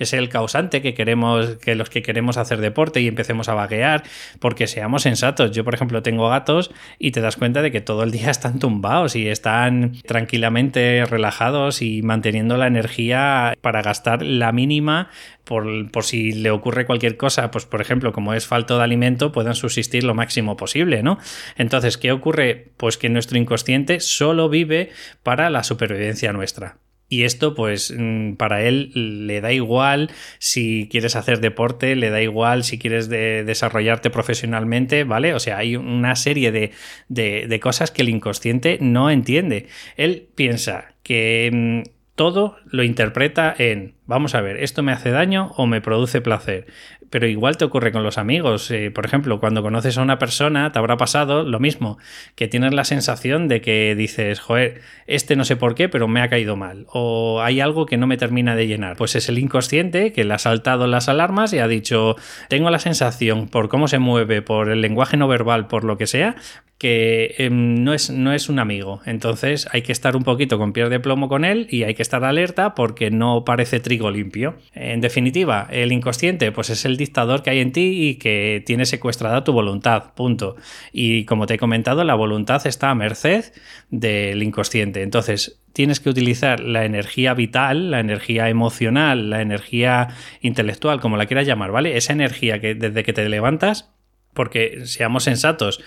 Es 0.00 0.12
el 0.12 0.28
causante 0.28 0.82
que 0.82 0.94
queremos, 0.94 1.58
que 1.58 1.76
los 1.76 1.90
que 1.90 2.02
queremos 2.02 2.38
hacer 2.38 2.60
deporte 2.60 3.00
y 3.00 3.06
empecemos 3.06 3.48
a 3.48 3.54
vaguear, 3.54 4.02
porque 4.40 4.66
seamos 4.66 5.02
sensatos. 5.02 5.52
Yo, 5.52 5.62
por 5.62 5.74
ejemplo, 5.74 6.02
tengo 6.02 6.28
gatos 6.28 6.72
y 6.98 7.12
te 7.12 7.20
das 7.20 7.36
cuenta 7.36 7.62
de 7.62 7.70
que 7.70 7.80
todo 7.80 8.02
el 8.02 8.10
día 8.10 8.30
están 8.32 8.58
tumbados 8.58 9.14
y 9.14 9.28
están 9.28 9.92
tranquilamente 10.04 11.04
relajados 11.06 11.80
y 11.80 12.02
manteniendo 12.02 12.56
la 12.56 12.66
energía 12.66 13.56
para 13.60 13.80
gastar 13.82 14.22
la 14.22 14.50
mínima 14.50 15.08
por, 15.48 16.04
si 16.04 16.32
le 16.32 16.50
ocurre 16.50 16.84
cualquier 16.84 17.16
cosa, 17.16 17.50
pues 17.50 17.64
por 17.64 17.80
ejemplo, 17.80 18.12
como 18.12 18.34
es 18.34 18.46
falto 18.46 18.76
de 18.76 18.84
alimento, 18.84 19.32
puedan 19.32 19.54
subsistir 19.54 20.04
lo 20.04 20.14
máximo 20.14 20.58
posible, 20.58 21.02
¿no? 21.02 21.18
Entonces, 21.56 21.96
¿qué 21.96 22.12
ocurre? 22.12 22.68
Pues 22.76 22.98
que 22.98 23.08
nuestro 23.08 23.38
inconsciente 23.38 24.00
solo 24.00 24.50
vive 24.50 24.90
para 25.22 25.48
la 25.48 25.64
supervivencia 25.64 26.34
nuestra. 26.34 26.76
Y 27.08 27.22
esto, 27.22 27.54
pues, 27.54 27.94
mm, 27.96 28.34
para 28.34 28.62
él 28.62 29.26
le 29.26 29.40
da 29.40 29.50
igual 29.52 30.10
si 30.38 30.86
quieres 30.90 31.16
hacer 31.16 31.40
deporte, 31.40 31.96
le 31.96 32.10
da 32.10 32.20
igual 32.20 32.62
si 32.62 32.78
quieres 32.78 33.08
desarrollarte 33.08 34.10
profesionalmente, 34.10 35.04
¿vale? 35.04 35.32
O 35.32 35.40
sea, 35.40 35.56
hay 35.56 35.76
una 35.76 36.14
serie 36.14 36.52
de, 36.52 36.72
de 37.08 37.60
cosas 37.60 37.90
que 37.90 38.02
el 38.02 38.10
inconsciente 38.10 38.76
no 38.82 39.10
entiende. 39.10 39.66
Él 39.96 40.28
piensa 40.34 40.92
que 41.02 41.50
mm, 41.86 41.97
todo 42.18 42.56
lo 42.66 42.82
interpreta 42.82 43.54
en, 43.56 43.94
vamos 44.04 44.34
a 44.34 44.40
ver, 44.40 44.56
¿esto 44.56 44.82
me 44.82 44.90
hace 44.90 45.10
daño 45.10 45.52
o 45.56 45.66
me 45.66 45.80
produce 45.80 46.20
placer? 46.20 46.66
Pero 47.10 47.26
igual 47.26 47.56
te 47.56 47.64
ocurre 47.64 47.92
con 47.92 48.02
los 48.02 48.18
amigos. 48.18 48.70
Eh, 48.70 48.90
por 48.90 49.04
ejemplo, 49.04 49.40
cuando 49.40 49.62
conoces 49.62 49.98
a 49.98 50.02
una 50.02 50.18
persona, 50.18 50.72
te 50.72 50.78
habrá 50.78 50.96
pasado 50.96 51.42
lo 51.42 51.60
mismo, 51.60 51.98
que 52.34 52.48
tienes 52.48 52.74
la 52.74 52.84
sensación 52.84 53.48
de 53.48 53.60
que 53.60 53.94
dices, 53.94 54.40
joder, 54.40 54.82
este 55.06 55.36
no 55.36 55.44
sé 55.44 55.56
por 55.56 55.74
qué, 55.74 55.88
pero 55.88 56.08
me 56.08 56.20
ha 56.20 56.28
caído 56.28 56.56
mal. 56.56 56.86
O 56.88 57.40
hay 57.42 57.60
algo 57.60 57.86
que 57.86 57.96
no 57.96 58.06
me 58.06 58.16
termina 58.16 58.56
de 58.56 58.66
llenar. 58.66 58.96
Pues 58.96 59.16
es 59.16 59.28
el 59.28 59.38
inconsciente 59.38 60.12
que 60.12 60.24
le 60.24 60.34
ha 60.34 60.38
saltado 60.38 60.86
las 60.86 61.08
alarmas 61.08 61.52
y 61.52 61.58
ha 61.58 61.68
dicho, 61.68 62.16
tengo 62.48 62.70
la 62.70 62.78
sensación, 62.78 63.48
por 63.48 63.68
cómo 63.68 63.88
se 63.88 63.98
mueve, 63.98 64.42
por 64.42 64.70
el 64.70 64.80
lenguaje 64.80 65.16
no 65.16 65.28
verbal, 65.28 65.66
por 65.66 65.84
lo 65.84 65.96
que 65.96 66.06
sea, 66.06 66.36
que 66.78 67.34
em, 67.38 67.82
no, 67.82 67.92
es, 67.92 68.10
no 68.10 68.32
es 68.32 68.48
un 68.48 68.58
amigo. 68.58 69.00
Entonces 69.04 69.68
hay 69.72 69.82
que 69.82 69.92
estar 69.92 70.16
un 70.16 70.22
poquito 70.22 70.58
con 70.58 70.72
pies 70.72 70.88
de 70.90 71.00
plomo 71.00 71.28
con 71.28 71.44
él 71.44 71.66
y 71.70 71.82
hay 71.82 71.94
que 71.94 72.02
estar 72.02 72.24
alerta 72.24 72.74
porque 72.74 73.10
no 73.10 73.44
parece 73.44 73.80
trigo 73.80 74.10
limpio. 74.10 74.56
En 74.74 75.00
definitiva, 75.00 75.66
el 75.70 75.92
inconsciente 75.92 76.52
pues 76.52 76.70
es 76.70 76.84
el 76.84 76.96
dictador 76.98 77.42
que 77.42 77.48
hay 77.48 77.60
en 77.60 77.72
ti 77.72 78.08
y 78.08 78.14
que 78.16 78.62
tiene 78.66 78.84
secuestrada 78.84 79.44
tu 79.44 79.52
voluntad, 79.54 80.12
punto. 80.14 80.56
Y 80.92 81.24
como 81.24 81.46
te 81.46 81.54
he 81.54 81.58
comentado, 81.58 82.04
la 82.04 82.14
voluntad 82.14 82.66
está 82.66 82.90
a 82.90 82.94
merced 82.94 83.46
del 83.88 84.42
inconsciente. 84.42 85.02
Entonces, 85.02 85.62
tienes 85.72 86.00
que 86.00 86.10
utilizar 86.10 86.60
la 86.60 86.84
energía 86.84 87.32
vital, 87.32 87.90
la 87.90 88.00
energía 88.00 88.50
emocional, 88.50 89.30
la 89.30 89.40
energía 89.40 90.08
intelectual, 90.42 91.00
como 91.00 91.16
la 91.16 91.24
quieras 91.24 91.46
llamar, 91.46 91.70
¿vale? 91.70 91.96
Esa 91.96 92.12
energía 92.12 92.60
que 92.60 92.74
desde 92.74 93.02
que 93.02 93.14
te 93.14 93.26
levantas 93.28 93.94
porque 94.34 94.86
seamos 94.86 95.24
sensatos, 95.24 95.80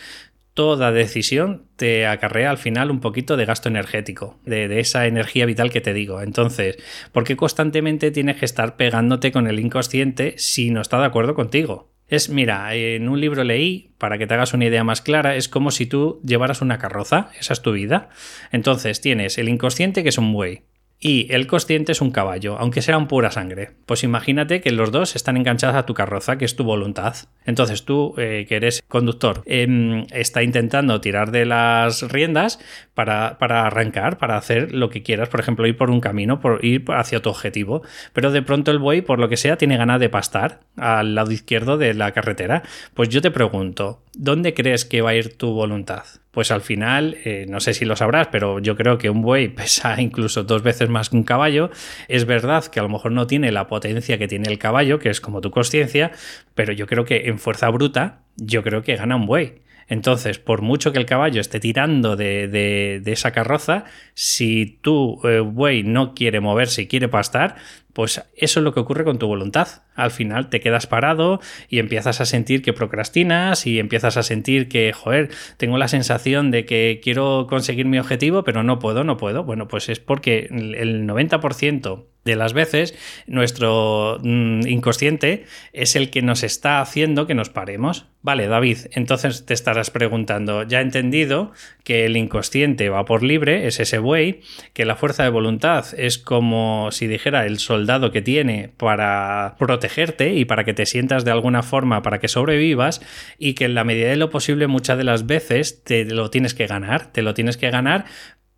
toda 0.53 0.91
decisión 0.91 1.67
te 1.75 2.05
acarrea 2.05 2.50
al 2.50 2.58
final 2.58 2.91
un 2.91 3.00
poquito 3.00 3.38
de 3.38 3.46
gasto 3.46 3.70
energético, 3.70 4.39
de, 4.46 4.79
esa 4.79 5.08
energía 5.08 5.46
vital 5.46 5.72
que 5.72 5.81
te 5.81 5.93
digo. 5.93 6.22
Entonces, 6.22 6.77
¿por 7.12 7.24
qué 7.24 7.36
constantemente 7.38 8.12
tienes 8.12 8.38
que 8.38 8.46
estar 8.46 8.75
pegándote 8.75 9.31
con 9.31 9.48
el 9.48 9.60
inconsciente 9.60 10.36
si 10.38 10.70
no 10.70 10.81
está 10.81 11.00
de 11.00 11.05
acuerdo 11.05 11.36
contigo? 11.36 11.91
Es, 12.08 12.29
mira, 12.29 12.75
en 12.75 13.08
un 13.08 13.22
libro 13.22 13.46
leí, 13.46 13.93
para 13.98 14.17
que 14.17 14.27
te 14.27 14.34
hagas 14.34 14.53
una 14.53 14.65
idea 14.65 14.84
más 14.84 15.01
clara, 15.01 15.38
es 15.38 15.48
como 15.48 15.72
si 15.72 15.86
tú 15.86 16.22
llevaras 16.25 16.62
una 16.62 16.77
carroza, 16.77 17.29
esa 17.39 17.53
es 17.53 17.62
tu 17.62 17.72
vida. 17.72 18.10
Entonces 18.51 19.00
tienes 19.00 19.38
el 19.38 19.48
inconsciente 19.48 20.03
que 20.03 20.10
es 20.10 20.17
un 20.17 20.34
buey, 20.34 20.63
y 21.03 21.34
el 21.34 21.48
consciente 21.48 21.93
es 21.93 22.00
un 22.00 22.12
caballo, 22.12 22.58
aunque 22.60 22.84
sean 22.84 23.08
pura 23.08 23.31
sangre. 23.31 23.72
Pues 23.88 24.03
imagínate 24.03 24.62
que 24.62 24.70
los 24.70 24.91
dos 24.91 25.15
están 25.15 25.36
enganchados 25.36 25.75
a 25.75 25.88
tu 25.88 25.96
carroza, 25.96 26.38
que 26.38 26.46
es 26.46 26.55
tu 26.55 26.63
voluntad. 26.63 27.15
Entonces 27.43 27.86
tú, 27.86 28.13
eh, 28.17 28.46
que 28.48 28.58
eres 28.58 28.84
conductor, 28.88 29.41
em, 29.48 30.05
está 30.12 30.43
intentando 30.43 31.01
tirar 31.01 31.31
de 31.31 31.46
las 31.46 32.03
riendas 32.12 32.60
para, 32.93 33.39
para, 33.39 33.65
arrancar, 33.65 34.20
para 34.20 34.38
hacer 34.38 34.74
lo 34.74 34.91
que 34.91 35.01
quieras, 35.01 35.27
por 35.27 35.39
ejemplo, 35.39 35.65
ir 35.65 35.75
por 35.75 35.89
un 35.89 36.01
camino, 36.01 36.39
por 36.39 36.63
ir 36.63 36.86
hacia 36.89 37.20
tu 37.20 37.31
objetivo. 37.31 37.81
Pero 38.13 38.31
de 38.31 38.43
pronto 38.43 38.70
el 38.70 38.77
buey, 38.77 39.01
por 39.01 39.17
lo 39.17 39.27
que 39.27 39.38
sea, 39.38 39.58
tiene 39.58 39.77
ganas 39.77 40.00
de 40.00 40.10
pastar 40.10 40.60
al 40.77 41.15
lado 41.15 41.31
izquierdo 41.31 41.79
de 41.79 41.96
la 41.96 42.12
carretera. 42.12 42.62
Pues 42.93 43.10
yo 43.10 43.22
te 43.22 43.31
pregunto, 43.31 44.03
¿dónde 44.13 44.53
crees 44.53 44.86
que 44.86 45.01
va 45.01 45.10
a 45.10 45.15
ir 45.15 45.36
tu 45.36 45.51
voluntad? 45.51 46.21
Pues 46.32 46.50
al 46.52 46.62
final, 46.62 47.18
eh, 47.26 47.46
no 47.48 47.60
sé 47.60 47.74
si 47.74 47.86
lo 47.86 47.96
sabrás, 47.96 48.28
pero 48.32 48.60
yo 48.60 48.76
creo 48.76 48.98
que 48.98 49.10
un 49.10 49.22
buey 49.22 49.48
pesa 49.56 50.02
incluso 50.02 50.44
dos 50.44 50.64
veces 50.64 50.90
más 50.90 51.10
que 51.10 51.18
un 51.18 51.24
caballo. 51.24 51.70
Es 52.08 52.26
verdad 52.26 52.66
que 52.66 52.80
a 52.80 52.84
lo 52.84 52.90
mejor 52.90 53.12
no 53.12 53.28
tiene 53.28 53.52
la 53.52 53.68
potencia 53.68 54.18
que 54.18 54.28
tiene 54.28 54.50
el 54.50 54.58
caballo, 54.58 55.00
que 55.00 55.10
es 55.10 55.22
como 55.22 55.42
tu 55.42 55.52
conciencia, 55.52 56.12
pero 56.56 56.74
yo 56.74 56.88
creo 56.88 57.06
que 57.06 57.28
en 57.28 57.40
fuerza 57.40 57.70
bruta, 57.70 58.22
yo 58.38 58.64
creo 58.64 58.82
que 58.82 58.96
gana 58.96 59.16
un 59.16 59.26
buey. 59.26 59.62
Entonces, 59.92 60.40
por 60.40 60.62
mucho 60.62 60.94
que 60.94 61.00
el 61.00 61.06
caballo 61.06 61.42
esté 61.42 61.60
tirando 61.60 62.16
de, 62.16 63.02
esa 63.06 63.32
carroza, 63.32 63.84
si 64.14 64.80
tu 64.82 65.20
eh, 65.28 65.42
buey 65.42 65.84
no 65.84 66.14
quiere 66.14 66.40
moverse 66.40 66.84
y 66.84 66.88
quiere 66.88 67.10
pastar, 67.10 67.58
pues 67.92 68.24
eso 68.38 68.60
es 68.62 68.64
lo 68.64 68.74
que 68.74 68.80
ocurre 68.80 69.04
con 69.04 69.20
tu 69.20 69.28
voluntad. 69.28 69.68
Al 69.96 70.12
final 70.12 70.50
te 70.50 70.60
quedas 70.60 70.88
parado 70.88 71.40
y 71.70 71.80
empiezas 71.80 72.22
a 72.22 72.26
sentir 72.26 72.62
que 72.62 72.74
procrastinas 72.74 73.68
y 73.68 73.80
empiezas 73.80 74.18
a 74.18 74.24
sentir 74.24 74.70
que, 74.70 74.94
joder, 74.94 75.30
tengo 75.58 75.78
la 75.78 75.88
sensación 75.88 76.52
de 76.52 76.66
que 76.66 77.00
quiero 77.04 77.48
conseguir 77.50 77.86
mi 77.86 78.00
objetivo, 78.00 78.44
pero 78.44 78.64
no 78.64 78.80
puedo, 78.80 79.04
no 79.04 79.18
puedo. 79.18 79.44
Bueno, 79.44 79.68
pues 79.68 79.90
es 79.90 80.00
porque 80.00 80.48
el 80.50 81.08
90% 81.08 82.06
de 82.24 82.36
las 82.36 82.54
veces 82.54 82.96
nuestro 83.26 84.20
mm, 84.22 84.68
inconsciente 84.68 85.46
es 85.74 85.96
el 85.96 86.10
que 86.10 86.22
nos 86.22 86.44
está 86.44 86.80
haciendo 86.82 87.26
que 87.26 87.34
nos 87.34 87.50
paremos. 87.50 88.06
Vale, 88.22 88.48
David, 88.48 88.78
entonces 88.92 89.46
te 89.48 89.56
estarás 89.56 89.90
preguntando, 89.90 90.62
ya 90.64 90.80
he 90.80 90.84
entendido 90.84 91.52
que 91.84 92.06
el 92.06 92.16
inconsciente 92.16 92.90
va 92.90 93.06
por 93.06 93.24
libre, 93.24 93.66
es 93.66 93.80
ese 93.80 93.98
buey, 93.98 94.42
que 94.74 94.86
la 94.86 94.96
fuerza 94.96 95.24
de 95.24 95.30
voluntad 95.30 95.86
es 95.98 96.20
como 96.20 96.92
si 96.92 97.08
dijera 97.08 97.48
el 97.48 97.58
soldado 97.58 98.12
que 98.12 98.22
tiene 98.22 98.70
para 98.78 99.56
y 99.98 100.46
para 100.46 100.64
que 100.64 100.74
te 100.74 100.86
sientas 100.86 101.26
de 101.26 101.32
alguna 101.32 101.64
forma 101.64 102.02
para 102.02 102.20
que 102.20 102.28
sobrevivas 102.28 103.02
y 103.38 103.54
que 103.54 103.66
en 103.66 103.76
la 103.76 103.84
medida 103.84 104.10
de 104.10 104.16
lo 104.16 104.30
posible 104.30 104.68
muchas 104.68 104.98
de 104.98 105.04
las 105.04 105.26
veces 105.26 105.84
te 105.84 106.06
lo 106.06 106.30
tienes 106.30 106.54
que 106.54 106.68
ganar, 106.68 107.12
te 107.12 107.22
lo 107.22 107.34
tienes 107.34 107.58
que 107.58 107.70
ganar 107.70 108.06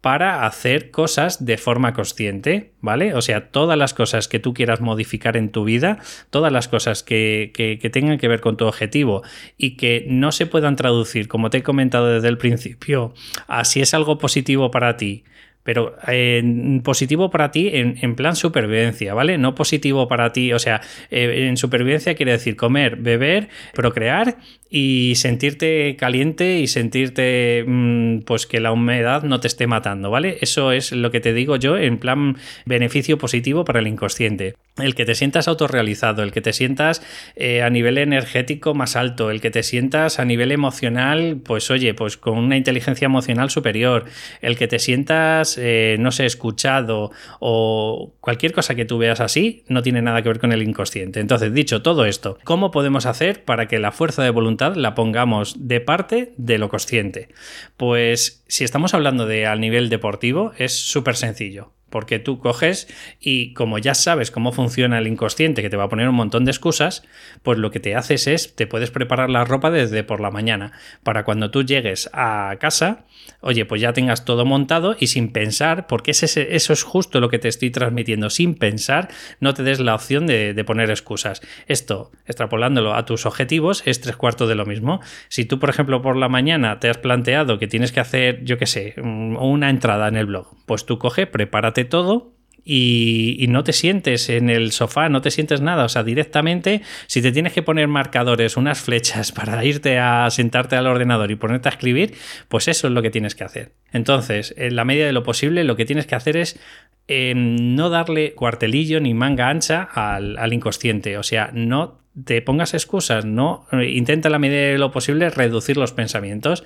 para 0.04 0.46
hacer 0.46 0.92
cosas 0.92 1.46
de 1.46 1.58
forma 1.58 1.94
consciente, 1.94 2.74
¿vale? 2.82 3.14
O 3.14 3.22
sea, 3.22 3.52
todas 3.52 3.78
las 3.78 3.94
cosas 3.94 4.28
que 4.28 4.38
tú 4.38 4.54
quieras 4.54 4.82
modificar 4.82 5.38
en 5.38 5.50
tu 5.50 5.64
vida, 5.64 5.98
todas 6.30 6.52
las 6.52 6.68
cosas 6.68 7.04
que, 7.04 7.54
que, 7.56 7.90
tengan 7.90 8.18
que 8.18 8.28
ver 8.28 8.42
con 8.42 8.58
tu 8.58 8.66
objetivo 8.66 9.24
y 9.58 9.78
que 9.78 10.06
no 10.10 10.34
se 10.34 10.46
puedan 10.46 10.76
traducir, 10.76 11.30
como 11.30 11.50
te 11.50 11.60
he 11.60 11.64
comentado 11.64 12.14
desde 12.14 12.28
el 12.28 12.38
principio, 12.38 13.14
a 13.48 13.64
si 13.64 13.80
es 13.80 13.94
algo 13.94 14.18
positivo 14.18 14.72
para 14.72 14.98
ti, 14.98 15.24
pero 15.64 15.96
en 16.08 16.82
positivo 16.84 17.30
para 17.30 17.52
ti 17.52 17.70
en, 17.74 18.16
plan 18.16 18.36
supervivencia, 18.36 19.14
¿vale? 19.14 19.38
No 19.38 19.56
positivo 19.56 20.08
para 20.08 20.32
ti, 20.34 20.54
o 20.54 20.60
sea, 20.60 20.82
eh, 21.10 21.48
en 21.48 21.58
supervivencia 21.58 22.16
quiere 22.16 22.34
decir 22.34 22.56
comer, 22.56 22.98
beber, 22.98 23.50
procrear 23.74 24.38
y 24.70 25.14
sentirte 25.18 25.96
caliente 25.98 26.60
y 26.60 26.68
sentirte 26.68 27.64
mm, 27.66 28.20
pues 28.22 28.48
que 28.48 28.60
la 28.60 28.72
humedad 28.72 29.22
no 29.22 29.40
te 29.40 29.48
esté 29.48 29.68
matando, 29.68 30.10
¿vale? 30.10 30.40
Eso 30.42 30.72
es 30.72 30.92
lo 30.92 31.12
que 31.12 31.20
te 31.20 31.32
digo 31.32 31.56
yo 31.58 31.78
en 31.78 32.00
plan 32.00 32.38
beneficio 32.66 33.18
positivo 33.18 33.66
para 33.66 33.80
el 33.80 33.88
inconsciente. 33.88 34.56
El 34.78 34.96
que 34.96 35.06
te 35.06 35.14
sientas 35.14 35.48
autorrealizado, 35.48 36.24
el 36.24 36.32
que 36.32 36.42
te 36.42 36.52
sientas 36.52 37.04
eh, 37.36 37.62
a 37.62 37.70
nivel 37.70 38.00
energético 38.00 38.74
más 38.74 38.96
alto, 38.96 39.30
el 39.30 39.40
que 39.40 39.52
te 39.52 39.62
sientas 39.62 40.20
a 40.20 40.26
nivel 40.26 40.52
emocional, 40.52 41.40
pues 41.46 41.70
oye, 41.70 41.94
pues 41.94 42.18
con 42.18 42.40
una 42.40 42.58
inteligencia 42.58 43.06
emocional 43.06 43.52
superior, 43.52 44.06
el 44.42 44.58
que 44.58 44.68
te 44.68 44.80
sientas 44.80 45.53
eh, 45.58 45.98
no 46.00 46.12
sé, 46.12 46.26
escuchado 46.26 47.12
o 47.40 48.14
cualquier 48.20 48.54
cosa 48.54 48.76
que 48.76 48.86
tú 48.86 48.98
veas 48.98 49.20
así, 49.20 49.64
no 49.68 49.82
tiene 49.82 50.02
nada 50.02 50.22
que 50.22 50.30
ver 50.30 50.40
con 50.40 50.52
el 50.52 50.64
inconsciente. 50.64 51.20
Entonces, 51.20 51.54
dicho 51.54 51.82
todo 51.82 52.06
esto, 52.06 52.38
¿cómo 52.44 52.72
podemos 52.72 53.06
hacer 53.06 53.44
para 53.44 53.68
que 53.68 53.80
la 53.80 53.92
fuerza 53.92 54.24
de 54.24 54.30
voluntad 54.30 54.76
la 54.76 54.96
pongamos 54.96 55.68
de 55.68 55.82
parte 55.82 56.34
de 56.38 56.58
lo 56.58 56.70
consciente? 56.70 57.30
Pues 57.78 58.44
si 58.48 58.64
estamos 58.64 58.94
hablando 58.94 59.26
de 59.26 59.46
al 59.46 59.60
nivel 59.60 59.90
deportivo, 59.90 60.54
es 60.58 60.78
súper 60.78 61.16
sencillo 61.16 61.72
porque 61.94 62.18
tú 62.18 62.40
coges 62.40 62.88
y 63.20 63.54
como 63.54 63.78
ya 63.78 63.94
sabes 63.94 64.32
cómo 64.32 64.52
funciona 64.52 64.98
el 64.98 65.06
inconsciente, 65.06 65.62
que 65.62 65.70
te 65.70 65.78
va 65.78 65.84
a 65.84 65.90
poner 65.90 66.10
un 66.10 66.16
montón 66.16 66.44
de 66.44 66.50
excusas, 66.50 67.04
pues 67.44 67.60
lo 67.60 67.70
que 67.70 67.80
te 67.80 67.96
haces 67.96 68.26
es, 68.26 68.56
te 68.56 68.66
puedes 68.66 68.90
preparar 68.90 69.30
la 69.30 69.46
ropa 69.46 69.70
desde 69.70 70.04
por 70.04 70.20
la 70.20 70.32
mañana, 70.32 70.72
para 71.04 71.24
cuando 71.24 71.52
tú 71.52 71.62
llegues 71.62 72.10
a 72.12 72.58
casa, 72.60 73.06
oye, 73.42 73.66
pues 73.66 73.80
ya 73.80 73.94
tengas 73.94 74.26
todo 74.26 74.44
montado 74.44 74.96
y 75.00 75.06
sin 75.06 75.32
pensar, 75.32 75.86
porque 75.86 76.10
eso 76.10 76.26
es 76.26 76.84
justo 76.84 77.20
lo 77.20 77.30
que 77.30 77.38
te 77.38 77.48
estoy 77.48 77.70
transmitiendo, 77.70 78.32
sin 78.32 78.56
pensar, 78.56 79.10
no 79.40 79.54
te 79.54 79.62
des 79.62 79.80
la 79.80 79.94
opción 79.94 80.26
de, 80.26 80.56
de 80.56 80.64
poner 80.64 80.90
excusas. 80.90 81.42
Esto, 81.68 82.12
extrapolándolo 82.26 82.96
a 82.96 83.06
tus 83.06 83.28
objetivos, 83.28 83.84
es 83.86 84.02
tres 84.02 84.16
cuartos 84.16 84.50
de 84.50 84.56
lo 84.56 84.66
mismo. 84.66 85.00
Si 85.28 85.46
tú, 85.46 85.60
por 85.60 85.70
ejemplo, 85.70 86.02
por 86.02 86.16
la 86.18 86.28
mañana 86.28 86.80
te 86.80 86.90
has 86.90 86.98
planteado 86.98 87.60
que 87.60 87.68
tienes 87.68 87.92
que 87.92 88.00
hacer, 88.00 88.44
yo 88.44 88.58
qué 88.58 88.66
sé, 88.66 88.96
una 88.98 89.70
entrada 89.70 90.08
en 90.08 90.16
el 90.16 90.26
blog, 90.26 90.48
pues 90.66 90.88
tú 90.88 90.98
coge, 90.98 91.28
prepárate 91.28 91.83
todo 91.86 92.34
y, 92.66 93.46
no 93.50 93.64
te 93.64 93.74
sientes 93.74 94.30
en 94.30 94.50
el 94.50 94.72
sofá, 94.72 95.10
no 95.10 95.22
te 95.22 95.32
sientes 95.32 95.62
nada. 95.62 95.86
O 95.86 95.90
sea, 95.90 96.04
directamente, 96.04 96.82
si 97.08 97.22
te 97.22 97.32
tienes 97.32 97.54
que 97.54 97.62
poner 97.62 97.88
marcadores, 97.88 98.58
unas 98.58 98.80
flechas 98.80 99.32
para 99.34 99.64
irte 99.66 100.00
a 100.00 100.30
sentarte 100.30 100.76
al 100.76 100.88
ordenador 100.88 101.32
y 101.32 101.36
ponerte 101.36 101.70
a 101.70 101.74
escribir, 101.74 102.14
pues 102.48 102.68
eso 102.68 102.88
es 102.88 102.94
lo 102.94 103.02
que 103.02 103.10
tienes 103.10 103.36
que 103.36 103.44
hacer. 103.44 103.74
Entonces, 103.92 104.54
en 104.58 104.76
la 104.76 104.86
medida 104.86 105.06
de 105.06 105.14
lo 105.14 105.24
posible, 105.24 105.64
lo 105.64 105.76
que 105.76 105.86
tienes 105.86 106.08
que 106.08 106.16
hacer 106.16 106.38
es 106.38 106.60
em, 107.08 107.76
no 107.76 107.90
darle 107.90 108.34
cuartelillo 108.34 109.00
ni 109.00 109.14
manga 109.14 109.50
ancha 109.50 109.84
al, 109.84 110.38
al 110.38 110.54
inconsciente. 110.54 111.18
O 111.18 111.24
sea, 111.24 111.52
no 111.54 112.02
te 112.26 112.42
pongas 112.42 112.74
excusas, 112.74 113.26
no 113.26 113.68
intenta 113.72 114.28
en 114.28 114.34
la 114.34 114.40
medida 114.40 114.62
de 114.62 114.78
lo 114.78 114.92
posible 114.92 115.30
reducir 115.30 115.78
los 115.78 115.94
pensamientos. 115.94 116.64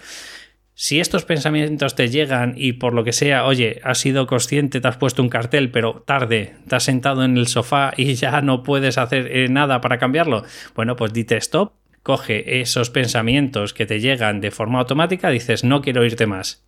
Si 0.80 1.00
estos 1.00 1.26
pensamientos 1.26 1.96
te 1.96 2.08
llegan 2.08 2.54
y 2.56 2.74
por 2.74 2.94
lo 2.94 3.04
que 3.04 3.12
sea, 3.12 3.46
oye, 3.46 3.82
has 3.84 3.98
sido 3.98 4.28
consciente, 4.28 4.80
te 4.80 4.88
has 4.88 4.98
puesto 4.98 5.24
un 5.24 5.30
cartel, 5.30 5.72
pero 5.72 6.04
tarde, 6.06 6.54
te 6.68 6.76
has 6.76 6.84
sentado 6.84 7.24
en 7.24 7.36
el 7.36 7.48
sofá 7.48 7.94
y 7.98 8.14
ya 8.14 8.42
no 8.42 8.62
puedes 8.62 9.00
hacer 9.00 9.36
eh, 9.36 9.50
nada 9.50 9.82
para 9.82 9.98
cambiarlo, 9.98 10.44
bueno, 10.76 10.96
pues 10.96 11.14
dite 11.14 11.36
stop, 11.38 11.74
coge 12.04 12.62
esos 12.62 12.92
pensamientos 12.92 13.74
que 13.74 13.88
te 13.88 14.00
llegan 14.00 14.40
de 14.40 14.52
forma 14.52 14.78
automática, 14.78 15.32
dices 15.32 15.64
no 15.64 15.82
quiero 15.82 16.06
irte 16.06 16.28
más. 16.28 16.64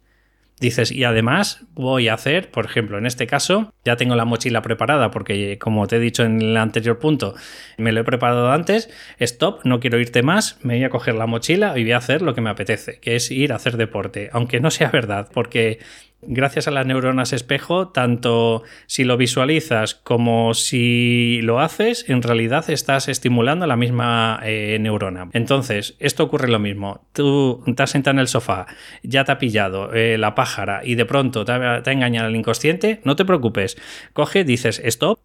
Dices, 0.60 0.92
y 0.92 1.06
además 1.06 1.66
voy 1.74 2.10
a 2.10 2.16
hacer, 2.16 2.52
por 2.52 2.66
ejemplo, 2.66 2.98
en 2.98 3.06
este 3.06 3.28
caso, 3.28 3.74
ya 3.86 3.96
tengo 3.96 4.16
la 4.16 4.26
mochila 4.26 4.62
preparada 4.62 5.10
porque, 5.10 5.58
como 5.58 5.88
te 5.88 5.96
he 5.96 6.00
dicho 6.00 6.24
en 6.26 6.42
el 6.42 6.58
anterior 6.58 7.00
punto, 7.00 7.34
me 7.78 7.94
lo 7.94 8.02
he 8.02 8.04
preparado 8.04 8.52
antes. 8.52 8.90
Stop, 9.20 9.62
no 9.64 9.80
quiero 9.80 10.00
irte 10.00 10.22
más, 10.22 10.60
me 10.62 10.76
voy 10.76 10.84
a 10.84 10.90
coger 10.90 11.16
la 11.16 11.28
mochila 11.28 11.78
y 11.78 11.84
voy 11.84 11.94
a 11.94 11.98
hacer 11.98 12.22
lo 12.22 12.36
que 12.36 12.42
me 12.42 12.50
apetece, 12.50 13.00
que 13.00 13.16
es 13.16 13.32
ir 13.32 13.54
a 13.54 13.56
hacer 13.56 13.78
deporte, 13.78 14.30
aunque 14.34 14.60
no 14.60 14.70
sea 14.70 14.90
verdad, 14.90 15.30
porque 15.34 15.80
gracias 16.22 16.68
a 16.68 16.72
las 16.72 16.86
neuronas 16.86 17.34
espejo, 17.34 17.90
tanto 17.90 18.64
si 18.88 19.04
lo 19.04 19.18
visualizas 19.18 19.96
como 19.96 20.54
si 20.54 21.40
lo 21.42 21.60
haces, 21.60 22.10
en 22.10 22.22
realidad 22.22 22.70
estás 22.70 23.08
estimulando 23.08 23.68
la 23.68 23.76
misma 23.76 24.40
eh, 24.44 24.78
neurona. 24.80 25.30
Entonces, 25.34 25.96
esto 26.00 26.24
ocurre 26.24 26.50
lo 26.50 26.60
mismo. 26.60 27.06
Tú 27.14 27.64
te 27.76 27.84
has 27.84 27.92
sentado 27.92 28.16
en 28.16 28.20
el 28.20 28.28
sofá, 28.28 28.68
ya 29.04 29.24
te 29.24 29.32
ha 29.32 29.38
pillado 29.38 29.94
eh, 29.94 30.18
la 30.18 30.36
pájara 30.36 30.82
y 30.84 30.96
de 30.96 31.06
pronto 31.06 31.46
te 31.46 31.52
ha, 31.52 31.84
te 31.84 31.90
ha 31.90 31.94
engañado 31.94 32.28
el 32.28 32.36
inconsciente, 32.36 33.02
no 33.04 33.16
te 33.16 33.26
preocupes. 33.26 33.78
Coge, 34.14 34.44
dices 34.44 34.82
stop 34.84 35.20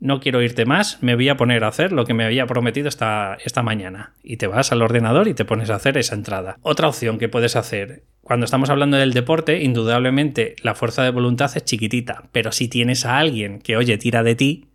no 0.00 0.18
quiero 0.18 0.42
irte 0.42 0.64
más, 0.64 1.02
me 1.02 1.14
voy 1.14 1.28
a 1.28 1.36
poner 1.36 1.62
a 1.62 1.68
hacer 1.68 1.92
lo 1.92 2.04
que 2.04 2.14
me 2.14 2.24
había 2.24 2.46
prometido 2.46 2.88
esta, 2.88 3.36
esta 3.44 3.62
mañana. 3.62 4.14
Y 4.22 4.38
te 4.38 4.46
vas 4.46 4.72
al 4.72 4.82
ordenador 4.82 5.28
y 5.28 5.34
te 5.34 5.44
pones 5.44 5.70
a 5.70 5.76
hacer 5.76 5.98
esa 5.98 6.14
entrada. 6.14 6.56
Otra 6.62 6.88
opción 6.88 7.18
que 7.18 7.28
puedes 7.28 7.54
hacer, 7.54 8.04
cuando 8.22 8.44
estamos 8.44 8.70
hablando 8.70 8.96
del 8.96 9.12
deporte, 9.12 9.62
indudablemente 9.62 10.56
la 10.62 10.74
fuerza 10.74 11.04
de 11.04 11.10
voluntad 11.10 11.50
es 11.54 11.64
chiquitita, 11.64 12.24
pero 12.32 12.50
si 12.50 12.68
tienes 12.68 13.04
a 13.04 13.18
alguien 13.18 13.60
que, 13.60 13.76
oye, 13.76 13.98
tira 13.98 14.22
de 14.22 14.34
ti, 14.34 14.68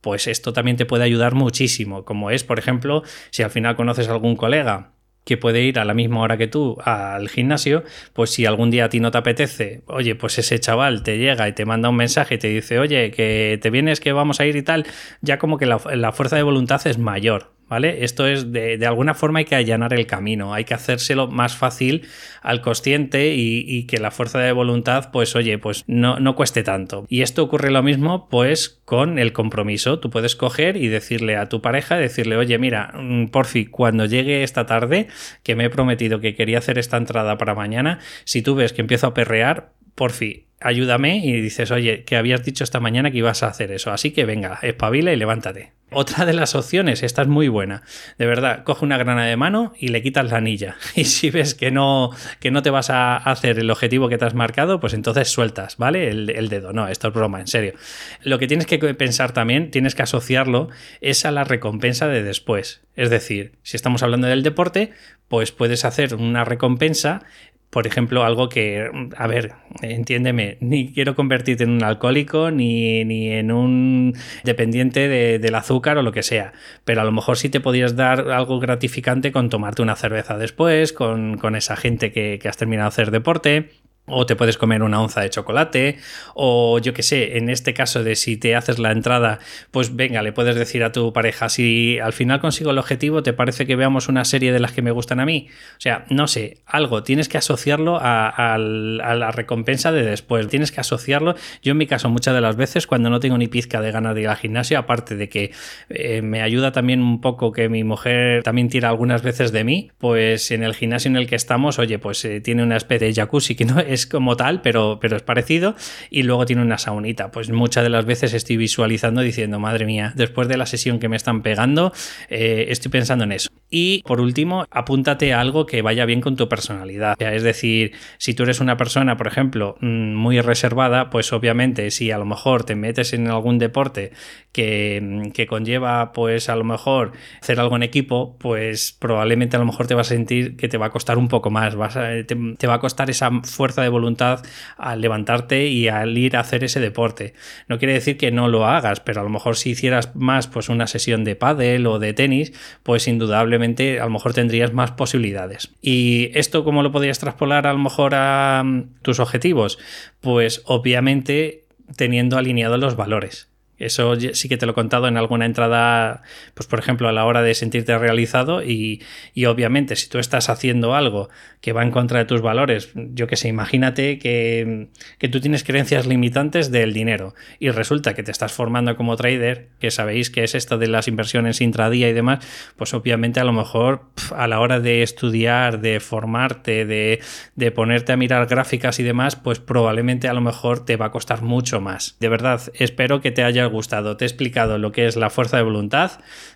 pues 0.00 0.26
esto 0.26 0.52
también 0.52 0.76
te 0.76 0.86
puede 0.86 1.04
ayudar 1.04 1.34
muchísimo, 1.34 2.04
como 2.04 2.30
es, 2.30 2.42
por 2.42 2.58
ejemplo, 2.58 3.02
si 3.30 3.42
al 3.42 3.50
final 3.50 3.76
conoces 3.76 4.08
a 4.08 4.12
algún 4.12 4.34
colega 4.34 4.92
que 5.30 5.36
puede 5.36 5.62
ir 5.62 5.78
a 5.78 5.84
la 5.84 5.94
misma 5.94 6.22
hora 6.22 6.36
que 6.36 6.48
tú 6.48 6.76
al 6.84 7.28
gimnasio, 7.28 7.84
pues 8.14 8.30
si 8.30 8.46
algún 8.46 8.72
día 8.72 8.86
a 8.86 8.88
ti 8.88 8.98
no 8.98 9.12
te 9.12 9.18
apetece, 9.18 9.82
oye, 9.86 10.16
pues 10.16 10.36
ese 10.40 10.58
chaval 10.58 11.04
te 11.04 11.18
llega 11.18 11.48
y 11.48 11.52
te 11.52 11.64
manda 11.64 11.88
un 11.88 11.94
mensaje 11.94 12.34
y 12.34 12.38
te 12.38 12.48
dice, 12.48 12.80
oye, 12.80 13.12
que 13.12 13.56
te 13.62 13.70
vienes, 13.70 14.00
que 14.00 14.10
vamos 14.10 14.40
a 14.40 14.46
ir 14.46 14.56
y 14.56 14.62
tal, 14.62 14.86
ya 15.20 15.38
como 15.38 15.56
que 15.56 15.66
la, 15.66 15.80
la 15.94 16.10
fuerza 16.10 16.34
de 16.34 16.42
voluntad 16.42 16.84
es 16.84 16.98
mayor, 16.98 17.52
¿vale? 17.70 18.04
Esto 18.04 18.26
es 18.26 18.52
de, 18.52 18.84
alguna 18.84 19.14
forma 19.14 19.38
hay 19.38 19.44
que 19.44 19.54
allanar 19.54 19.94
el 19.94 20.06
camino, 20.06 20.52
hay 20.52 20.64
que 20.64 20.74
hacérselo 20.74 21.28
más 21.28 21.56
fácil 21.56 22.02
al 22.42 22.60
consciente 22.60 23.34
y, 23.34 23.86
que 23.86 23.98
la 23.98 24.10
fuerza 24.10 24.40
de 24.40 24.52
voluntad, 24.52 25.10
pues 25.12 25.34
oye, 25.36 25.56
pues 25.56 25.84
no, 25.86 26.18
no, 26.18 26.34
cueste 26.34 26.62
tanto. 26.64 27.06
Y 27.08 27.22
esto 27.22 27.42
ocurre 27.44 27.70
lo 27.70 27.82
mismo, 27.82 28.28
pues 28.28 28.80
con 28.84 29.18
el 29.18 29.32
compromiso. 29.32 30.00
Tú 30.00 30.10
puedes 30.10 30.34
coger 30.34 30.76
y 30.76 30.88
decirle 30.88 31.36
a 31.36 31.48
tu 31.48 31.62
pareja, 31.62 31.96
decirle, 31.96 32.36
oye, 32.36 32.58
mira, 32.58 32.92
mm, 32.94 33.26
por 33.28 33.46
fin, 33.46 33.68
cuando 33.70 34.04
llegue 34.04 34.42
esta 34.42 34.66
tarde, 34.66 35.06
que 35.44 35.54
me 35.54 35.66
he 35.66 35.70
prometido 35.70 36.20
que 36.20 36.34
quería 36.34 36.58
hacer 36.58 36.76
esta 36.78 36.96
entrada 36.96 37.38
para 37.38 37.54
mañana, 37.54 38.00
si 38.24 38.42
tú 38.42 38.56
ves 38.56 38.72
que 38.72 38.80
empiezo 38.80 39.06
a 39.06 39.14
perrear, 39.14 39.72
por 39.94 40.10
fin, 40.10 40.44
ayúdame 40.60 41.18
y 41.18 41.40
dices, 41.40 41.70
oye, 41.70 42.04
que 42.04 42.16
habías 42.16 42.44
dicho 42.44 42.64
esta 42.64 42.80
mañana 42.80 43.10
que 43.10 43.18
ibas 43.18 43.42
a 43.42 43.48
hacer 43.48 43.72
eso, 43.72 43.90
así 43.90 44.12
que 44.12 44.24
venga, 44.24 44.58
espabila 44.62 45.12
y 45.12 45.16
levántate. 45.16 45.72
Otra 45.92 46.24
de 46.24 46.34
las 46.34 46.54
opciones, 46.54 47.02
esta 47.02 47.22
es 47.22 47.28
muy 47.28 47.48
buena, 47.48 47.82
de 48.16 48.26
verdad, 48.26 48.62
coge 48.62 48.84
una 48.84 48.96
grana 48.96 49.24
de 49.24 49.36
mano 49.36 49.72
y 49.76 49.88
le 49.88 50.02
quitas 50.02 50.30
la 50.30 50.36
anilla. 50.36 50.76
Y 50.94 51.04
si 51.04 51.30
ves 51.30 51.54
que 51.54 51.70
no, 51.70 52.10
que 52.38 52.50
no 52.50 52.62
te 52.62 52.70
vas 52.70 52.90
a 52.90 53.16
hacer 53.16 53.58
el 53.58 53.70
objetivo 53.70 54.08
que 54.08 54.16
te 54.16 54.24
has 54.24 54.34
marcado, 54.34 54.78
pues 54.78 54.94
entonces 54.94 55.28
sueltas, 55.28 55.78
¿vale? 55.78 56.08
El, 56.08 56.30
el 56.30 56.48
dedo. 56.48 56.72
No, 56.72 56.86
esto 56.86 57.08
es 57.08 57.14
broma, 57.14 57.40
en 57.40 57.48
serio. 57.48 57.74
Lo 58.22 58.38
que 58.38 58.46
tienes 58.46 58.66
que 58.66 58.78
pensar 58.94 59.32
también, 59.32 59.70
tienes 59.70 59.94
que 59.94 60.02
asociarlo, 60.02 60.68
es 61.00 61.24
a 61.24 61.32
la 61.32 61.42
recompensa 61.42 62.06
de 62.06 62.22
después. 62.22 62.82
Es 62.94 63.10
decir, 63.10 63.52
si 63.62 63.76
estamos 63.76 64.02
hablando 64.02 64.28
del 64.28 64.42
deporte, 64.42 64.92
pues 65.30 65.52
puedes 65.52 65.84
hacer 65.84 66.14
una 66.16 66.44
recompensa 66.44 67.22
por 67.70 67.86
ejemplo, 67.86 68.24
algo 68.24 68.48
que, 68.48 68.90
a 69.16 69.26
ver, 69.28 69.52
entiéndeme, 69.80 70.58
ni 70.60 70.92
quiero 70.92 71.14
convertirte 71.14 71.62
en 71.64 71.70
un 71.70 71.84
alcohólico 71.84 72.50
ni, 72.50 73.04
ni 73.04 73.30
en 73.30 73.52
un 73.52 74.14
dependiente 74.42 75.08
del 75.38 75.54
azúcar 75.54 75.96
o 75.96 76.02
lo 76.02 76.10
que 76.12 76.24
sea, 76.24 76.52
pero 76.84 77.00
a 77.00 77.04
lo 77.04 77.12
mejor 77.12 77.38
sí 77.38 77.48
te 77.48 77.60
podías 77.60 77.94
dar 77.94 78.30
algo 78.32 78.58
gratificante 78.58 79.30
con 79.30 79.50
tomarte 79.50 79.82
una 79.82 79.94
cerveza 79.94 80.36
después, 80.36 80.92
con, 80.92 81.38
con 81.38 81.54
esa 81.54 81.76
gente 81.76 82.10
que, 82.12 82.40
que 82.42 82.48
has 82.48 82.56
terminado 82.56 82.88
de 82.88 82.94
hacer 82.94 83.10
deporte 83.12 83.70
o 84.10 84.26
te 84.26 84.36
puedes 84.36 84.58
comer 84.58 84.82
una 84.82 85.00
onza 85.00 85.20
de 85.20 85.30
chocolate, 85.30 85.98
o 86.34 86.78
yo 86.78 86.92
que 86.94 87.02
sé, 87.02 87.38
en 87.38 87.48
este 87.48 87.74
caso 87.74 88.02
de 88.04 88.16
si 88.16 88.36
te 88.36 88.56
haces 88.56 88.78
la 88.78 88.92
entrada, 88.92 89.38
pues 89.70 89.96
venga, 89.96 90.22
le 90.22 90.32
puedes 90.32 90.56
decir 90.56 90.84
a 90.84 90.92
tu 90.92 91.12
pareja, 91.12 91.48
si 91.48 91.98
al 91.98 92.12
final 92.12 92.40
consigo 92.40 92.70
el 92.70 92.78
objetivo, 92.78 93.22
¿te 93.22 93.32
parece 93.32 93.66
que 93.66 93.76
veamos 93.76 94.08
una 94.08 94.24
serie 94.24 94.52
de 94.52 94.60
las 94.60 94.72
que 94.72 94.82
me 94.82 94.90
gustan 94.90 95.20
a 95.20 95.26
mí? 95.26 95.48
O 95.76 95.80
sea, 95.80 96.04
no 96.10 96.26
sé, 96.26 96.58
algo, 96.66 97.02
tienes 97.02 97.28
que 97.28 97.38
asociarlo 97.38 97.98
a, 98.00 98.56
la 98.58 99.30
recompensa 99.30 99.92
de 99.92 100.02
después, 100.04 100.48
tienes 100.48 100.72
que 100.72 100.80
asociarlo. 100.80 101.34
Yo 101.62 101.72
en 101.72 101.78
mi 101.78 101.86
caso 101.86 102.08
muchas 102.08 102.34
de 102.34 102.40
las 102.40 102.56
veces, 102.56 102.86
cuando 102.86 103.10
no 103.10 103.20
tengo 103.20 103.38
ni 103.38 103.48
pizca 103.48 103.80
de 103.80 103.92
ganas 103.92 104.14
de 104.14 104.22
ir 104.22 104.28
al 104.28 104.36
gimnasio, 104.36 104.78
aparte 104.78 105.16
de 105.16 105.28
que 105.28 105.52
eh, 105.88 106.22
me 106.22 106.42
ayuda 106.42 106.72
también 106.72 107.02
un 107.02 107.20
poco 107.20 107.52
que 107.52 107.68
mi 107.68 107.84
mujer 107.84 108.42
también 108.42 108.68
tira 108.68 108.88
algunas 108.88 109.22
veces 109.22 109.52
de 109.52 109.64
mí, 109.64 109.90
pues 109.98 110.50
en 110.50 110.62
el 110.62 110.74
gimnasio 110.74 111.10
en 111.10 111.16
el 111.16 111.26
que 111.26 111.36
estamos, 111.36 111.78
oye, 111.78 111.98
pues 111.98 112.24
eh, 112.24 112.40
tiene 112.40 112.62
una 112.62 112.76
especie 112.76 113.08
de 113.08 113.14
jacuzzi 113.14 113.54
que 113.54 113.64
no 113.64 113.80
es 113.86 113.99
como 114.06 114.36
tal, 114.36 114.62
pero, 114.62 114.98
pero 115.00 115.16
es 115.16 115.22
parecido. 115.22 115.74
Y 116.10 116.22
luego 116.22 116.46
tiene 116.46 116.62
una 116.62 116.78
saunita. 116.78 117.30
Pues 117.30 117.50
muchas 117.50 117.84
de 117.84 117.90
las 117.90 118.04
veces 118.04 118.34
estoy 118.34 118.56
visualizando 118.56 119.20
diciendo, 119.20 119.58
madre 119.58 119.86
mía, 119.86 120.12
después 120.16 120.48
de 120.48 120.56
la 120.56 120.66
sesión 120.66 120.98
que 120.98 121.08
me 121.08 121.16
están 121.16 121.42
pegando, 121.42 121.92
eh, 122.28 122.66
estoy 122.68 122.90
pensando 122.90 123.24
en 123.24 123.32
eso. 123.32 123.50
Y 123.70 124.02
por 124.02 124.20
último, 124.20 124.66
apúntate 124.70 125.32
a 125.32 125.40
algo 125.40 125.64
que 125.64 125.80
vaya 125.80 126.04
bien 126.04 126.20
con 126.20 126.36
tu 126.36 126.48
personalidad. 126.48 127.14
es 127.20 127.42
decir, 127.42 127.92
si 128.18 128.34
tú 128.34 128.42
eres 128.42 128.60
una 128.60 128.76
persona, 128.76 129.16
por 129.16 129.28
ejemplo, 129.28 129.76
mm, 129.80 130.14
muy 130.14 130.40
reservada, 130.40 131.08
pues 131.10 131.32
obviamente 131.32 131.90
si 131.92 132.10
a 132.10 132.18
lo 132.18 132.24
mejor 132.24 132.64
te 132.64 132.74
metes 132.74 133.12
en 133.12 133.28
algún 133.28 133.58
deporte 133.58 134.10
que, 134.52 135.00
mm, 135.00 135.30
que 135.30 135.46
conlleva, 135.46 136.12
pues 136.12 136.48
a 136.48 136.56
lo 136.56 136.64
mejor 136.64 137.12
hacer 137.40 137.60
algo 137.60 137.76
en 137.76 137.84
equipo, 137.84 138.36
pues 138.38 138.96
probablemente 138.98 139.56
a 139.56 139.60
lo 139.60 139.66
mejor 139.66 139.86
te 139.86 139.94
vas 139.94 140.08
a 140.08 140.14
sentir 140.14 140.56
que 140.56 140.68
te 140.68 140.78
va 140.78 140.86
a 140.86 140.90
costar 140.90 141.18
un 141.18 141.28
poco 141.28 141.50
más, 141.50 141.76
vas 141.76 141.94
te, 141.94 142.24
te 142.24 142.66
va 142.66 142.74
a 142.74 142.80
costar 142.80 143.08
esa 143.10 143.30
fuerza 143.42 143.79
de 143.82 143.88
voluntad 143.88 144.44
al 144.76 145.00
levantarte 145.00 145.66
y 145.66 145.88
al 145.88 146.16
ir 146.16 146.36
a 146.36 146.40
hacer 146.40 146.64
ese 146.64 146.80
deporte. 146.80 147.34
No 147.68 147.78
quiere 147.78 147.94
decir 147.94 148.16
que 148.16 148.30
no 148.30 148.48
lo 148.48 148.66
hagas, 148.66 149.00
pero 149.00 149.20
a 149.20 149.24
lo 149.24 149.30
mejor 149.30 149.56
si 149.56 149.70
hicieras 149.70 150.14
más 150.14 150.46
pues 150.46 150.68
una 150.68 150.86
sesión 150.86 151.24
de 151.24 151.36
pádel 151.36 151.86
o 151.86 151.98
de 151.98 152.12
tenis, 152.12 152.52
pues 152.82 153.08
indudablemente 153.08 154.00
a 154.00 154.04
lo 154.04 154.10
mejor 154.10 154.34
tendrías 154.34 154.72
más 154.72 154.92
posibilidades. 154.92 155.70
¿Y 155.82 156.30
esto 156.34 156.64
cómo 156.64 156.82
lo 156.82 156.92
podrías 156.92 157.18
traspolar 157.18 157.66
a 157.66 157.72
lo 157.72 157.78
mejor 157.78 158.14
a 158.14 158.62
mm, 158.64 159.02
tus 159.02 159.20
objetivos? 159.20 159.78
Pues 160.20 160.62
obviamente 160.64 161.64
teniendo 161.96 162.38
alineados 162.38 162.78
los 162.78 162.96
valores. 162.96 163.49
Eso 163.80 164.14
sí 164.34 164.48
que 164.48 164.58
te 164.58 164.66
lo 164.66 164.72
he 164.72 164.74
contado 164.74 165.08
en 165.08 165.16
alguna 165.16 165.46
entrada, 165.46 166.22
pues 166.54 166.66
por 166.68 166.78
ejemplo, 166.78 167.08
a 167.08 167.12
la 167.12 167.24
hora 167.24 167.42
de 167.42 167.54
sentirte 167.54 167.96
realizado 167.96 168.62
y, 168.62 169.02
obviamente 169.48 169.96
si 169.96 170.08
tú 170.08 170.18
estás 170.18 170.50
haciendo 170.50 170.94
algo 170.94 171.30
que 171.60 171.72
va 171.72 171.82
en 171.82 171.90
contra 171.90 172.18
de 172.18 172.26
tus 172.26 172.42
valores, 172.42 172.90
yo 172.94 173.26
que 173.26 173.36
sé, 173.36 173.48
imagínate 173.48 174.18
que, 174.18 174.88
que, 175.18 175.28
tú 175.28 175.40
tienes 175.40 175.64
creencias 175.64 176.06
limitantes 176.06 176.70
del 176.70 176.92
dinero 176.92 177.34
y 177.58 177.70
resulta 177.70 178.14
que 178.14 178.22
te 178.22 178.30
estás 178.30 178.52
formando 178.52 178.96
como 178.96 179.16
trader, 179.16 179.68
que 179.80 179.90
sabéis 179.90 180.30
que 180.30 180.44
es 180.44 180.54
esto 180.54 180.78
de 180.78 180.86
las 180.86 181.08
inversiones 181.08 181.60
intradía 181.60 182.08
y 182.08 182.12
demás, 182.12 182.46
pues 182.76 182.94
obviamente 182.94 183.40
a 183.40 183.44
lo 183.44 183.52
mejor 183.52 184.10
a 184.36 184.46
la 184.46 184.60
hora 184.60 184.78
de 184.78 185.02
estudiar, 185.02 185.80
de 185.80 186.00
formarte, 186.00 186.84
de, 186.84 187.20
de 187.56 187.70
ponerte 187.70 188.12
a 188.12 188.16
mirar 188.16 188.46
gráficas 188.46 189.00
y 189.00 189.02
demás, 189.02 189.36
pues 189.36 189.58
probablemente 189.58 190.28
a 190.28 190.34
lo 190.34 190.40
mejor 190.40 190.84
te 190.84 190.96
va 190.96 191.06
a 191.06 191.10
costar 191.10 191.42
mucho 191.42 191.80
más. 191.80 192.16
De 192.20 192.28
verdad, 192.28 192.60
espero 192.74 193.20
que 193.20 193.30
te 193.30 193.42
haya 193.42 193.66
gustado. 193.70 194.16
Te 194.16 194.24
he 194.24 194.28
explicado 194.28 194.78
lo 194.78 194.92
que 194.92 195.06
es 195.06 195.16
la 195.16 195.30
fuerza 195.30 195.56
de 195.56 195.62
voluntad, 195.62 196.12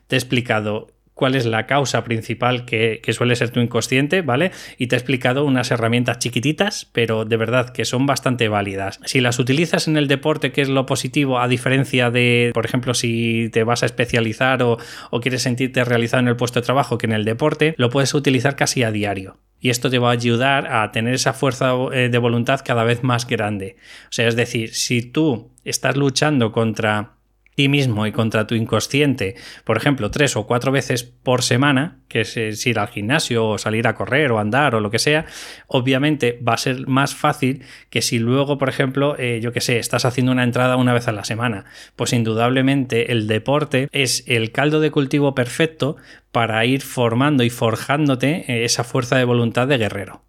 te 0.07 0.17
he 0.17 0.19
explicado 0.19 0.89
cuál 1.15 1.35
es 1.35 1.47
la 1.47 1.67
causa 1.67 2.05
principal 2.05 2.65
que, 2.65 3.01
suele 3.13 3.37
ser 3.37 3.51
tu 3.51 3.61
inconsciente, 3.61 4.23
¿vale? 4.23 4.51
Y 4.79 4.89
te 4.89 4.97
he 4.97 4.99
explicado 4.99 5.45
unas 5.45 5.71
herramientas 5.71 6.19
chiquititas, 6.19 6.89
pero 6.93 7.25
de 7.25 7.37
verdad 7.37 7.71
que 7.71 7.85
son 7.85 8.07
bastante 8.07 8.49
válidas. 8.49 9.01
Si 9.05 9.21
las 9.21 9.39
utilizas 9.39 9.87
en 9.87 9.97
el 9.97 10.09
deporte, 10.09 10.53
que 10.53 10.63
es 10.63 10.69
lo 10.69 10.87
positivo, 10.87 11.39
a 11.39 11.49
diferencia 11.49 12.11
de, 12.11 12.51
por 12.53 12.67
ejemplo, 12.67 12.95
si 12.95 13.49
te 13.53 13.65
vas 13.65 13.83
a 13.83 13.87
especializar 13.87 14.63
o, 14.63 14.79
o 15.11 15.21
quieres 15.21 15.43
sentirte 15.43 15.85
realizado 15.85 16.23
en 16.23 16.29
el 16.29 16.37
puesto 16.37 16.61
de 16.61 16.67
trabajo, 16.67 16.99
que 16.99 17.07
en 17.07 17.13
el 17.13 17.25
deporte, 17.25 17.75
lo 17.79 17.91
puedes 17.91 18.15
utilizar 18.15 18.57
casi 18.57 18.83
a 18.83 18.91
diario 18.91 19.39
y 19.65 19.71
esto 19.71 19.89
te 19.89 19.99
va 19.99 20.11
a 20.11 20.13
ayudar 20.13 20.71
a 20.71 20.93
tener 20.93 21.15
esa 21.15 21.33
fuerza 21.33 21.73
eh, 21.91 22.11
de 22.11 22.19
voluntad 22.19 22.61
cada 22.63 22.85
vez 22.85 23.03
más 23.03 23.27
grande. 23.27 23.77
O 24.05 24.13
sea, 24.13 24.29
es 24.29 24.37
decir, 24.37 24.75
si 24.75 25.01
tú 25.01 25.53
estás 25.65 25.97
luchando 25.97 26.53
contra 26.53 27.15
ti 27.55 27.69
mismo 27.69 28.07
y 28.07 28.13
contra 28.13 28.47
tu 28.47 28.55
inconsciente, 28.55 29.37
por 29.65 29.77
ejemplo, 29.77 30.11
tres 30.11 30.37
o 30.37 30.47
cuatro 30.47 30.73
veces 30.73 31.05
por 31.05 31.43
semana, 31.43 31.99
que 32.09 32.23
es, 32.23 32.67
ir 32.67 32.79
al 32.79 32.89
gimnasio 32.89 33.47
o 33.47 33.59
salir 33.59 33.87
a 33.87 33.95
correr 33.95 34.33
o 34.33 34.39
andar 34.39 34.75
o 34.75 34.81
lo 34.81 34.91
que 34.91 34.99
sea, 34.99 35.27
obviamente 35.67 36.39
va 36.47 36.55
a 36.55 36.59
ser 36.59 36.87
más 36.87 37.15
fácil 37.15 37.63
que 37.91 38.03
si 38.03 38.19
luego, 38.19 38.59
por 38.59 38.69
ejemplo, 38.69 39.17
eh, 39.19 39.41
yo 39.43 39.53
que 39.53 39.61
sé, 39.61 39.79
estás 39.79 40.05
haciendo 40.05 40.33
una 40.33 40.45
entrada 40.45 40.77
una 40.77 40.93
vez 40.93 41.09
a 41.09 41.13
la 41.13 41.25
semana. 41.25 41.65
Pues 41.97 42.13
indudablemente 42.13 43.13
el 43.13 43.27
deporte 43.27 43.89
es 43.93 44.25
el 44.27 44.53
caldo 44.53 44.81
de 44.81 44.91
cultivo 44.91 45.35
perfecto 45.35 45.97
para 46.33 46.65
ir 46.67 46.83
formando 46.83 47.45
y 47.45 47.51
forjándote 47.51 48.45
eh, 48.49 48.65
esa 48.65 48.85
fuerza 48.85 49.17
de 49.17 49.25
voluntad 49.25 49.69
de 49.69 49.79
guerrero. 49.79 50.25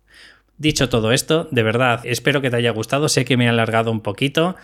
Dicho 0.58 0.88
todo 0.88 1.12
esto, 1.12 1.50
de 1.52 1.64
verdad, 1.64 2.00
espero 2.06 2.42
que 2.42 2.50
te 2.50 2.56
haya 2.56 2.72
gustado. 2.72 3.10
Sé 3.10 3.26
que 3.26 3.36
me 3.36 3.46
he 3.46 3.50
alargado 3.50 3.92
un 3.92 4.00
poquito 4.00 4.56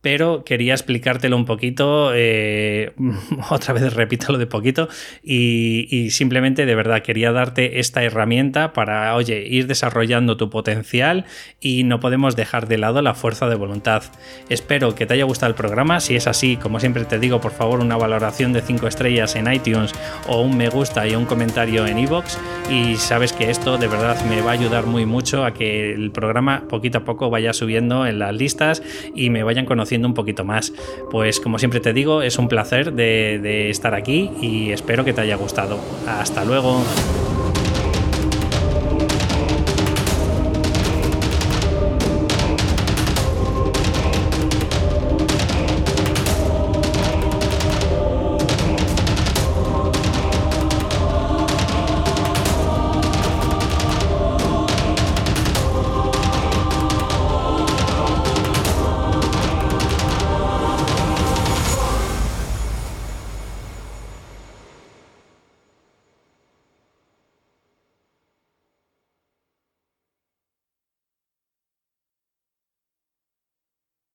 pero 0.00 0.44
quería 0.44 0.74
explicártelo 0.74 1.36
un 1.36 1.44
poquito, 1.44 2.12
eh, 2.14 2.92
otra 3.50 3.74
vez 3.74 3.92
repito 3.94 4.32
lo 4.32 4.38
de 4.38 4.46
poquito, 4.46 4.88
y, 5.22 6.08
simplemente 6.10 6.66
de 6.66 6.74
verdad 6.74 7.02
quería 7.02 7.32
darte 7.32 7.80
esta 7.80 8.02
herramienta 8.02 8.72
para, 8.72 9.14
oye, 9.14 9.46
ir 9.46 9.66
desarrollando 9.66 10.36
tu 10.36 10.48
potencial 10.50 11.24
y 11.60 11.82
no 11.82 12.00
podemos 12.00 12.36
dejar 12.36 12.68
de 12.68 12.78
lado 12.78 13.02
la 13.02 13.14
fuerza 13.14 13.48
de 13.48 13.56
voluntad. 13.56 14.02
Espero 14.48 14.94
que 14.94 15.06
te 15.06 15.14
haya 15.14 15.24
gustado 15.24 15.50
el 15.50 15.56
programa, 15.56 16.00
si 16.00 16.16
es 16.16 16.26
así, 16.26 16.56
como 16.56 16.80
siempre 16.80 17.04
te 17.04 17.18
digo, 17.18 17.40
por 17.40 17.52
favor 17.52 17.80
una 17.80 17.96
valoración 17.96 18.52
de 18.52 18.62
5 18.62 18.86
estrellas 18.86 19.34
en 19.36 19.52
iTunes 19.52 19.92
o 20.26 20.40
un 20.40 20.56
me 20.56 20.68
gusta 20.68 21.06
y 21.06 21.14
un 21.14 21.26
comentario 21.26 21.86
en 21.86 21.98
iVoox 21.98 22.38
y 22.70 22.96
sabes 22.96 23.32
que 23.32 23.50
esto 23.50 23.78
de 23.78 23.88
verdad 23.88 24.22
me 24.26 24.40
va 24.40 24.50
a 24.50 24.54
ayudar 24.54 24.86
muy 24.86 25.06
mucho 25.06 25.44
a 25.44 25.52
que 25.52 25.92
el 25.92 26.10
programa 26.10 26.64
poquito 26.68 26.98
a 26.98 27.04
poco 27.04 27.30
vaya 27.30 27.52
subiendo 27.52 28.06
en 28.06 28.18
las 28.18 28.34
listas 28.34 28.82
y 29.14 29.30
me 29.30 29.42
vayan 29.42 29.66
un 29.96 30.14
poquito 30.14 30.44
más. 30.44 30.72
Pues 31.10 31.40
como 31.40 31.58
siempre 31.58 31.80
te 31.80 31.92
digo, 31.92 32.22
es 32.22 32.38
un 32.38 32.48
placer 32.48 32.92
de 32.92 33.70
estar 33.70 33.94
aquí 33.94 34.30
y 34.40 34.70
espero 34.70 35.04
que 35.04 35.12
te 35.12 35.20
haya 35.20 35.36
gustado. 35.36 35.78
Hasta 36.06 36.44
luego. 36.44 36.82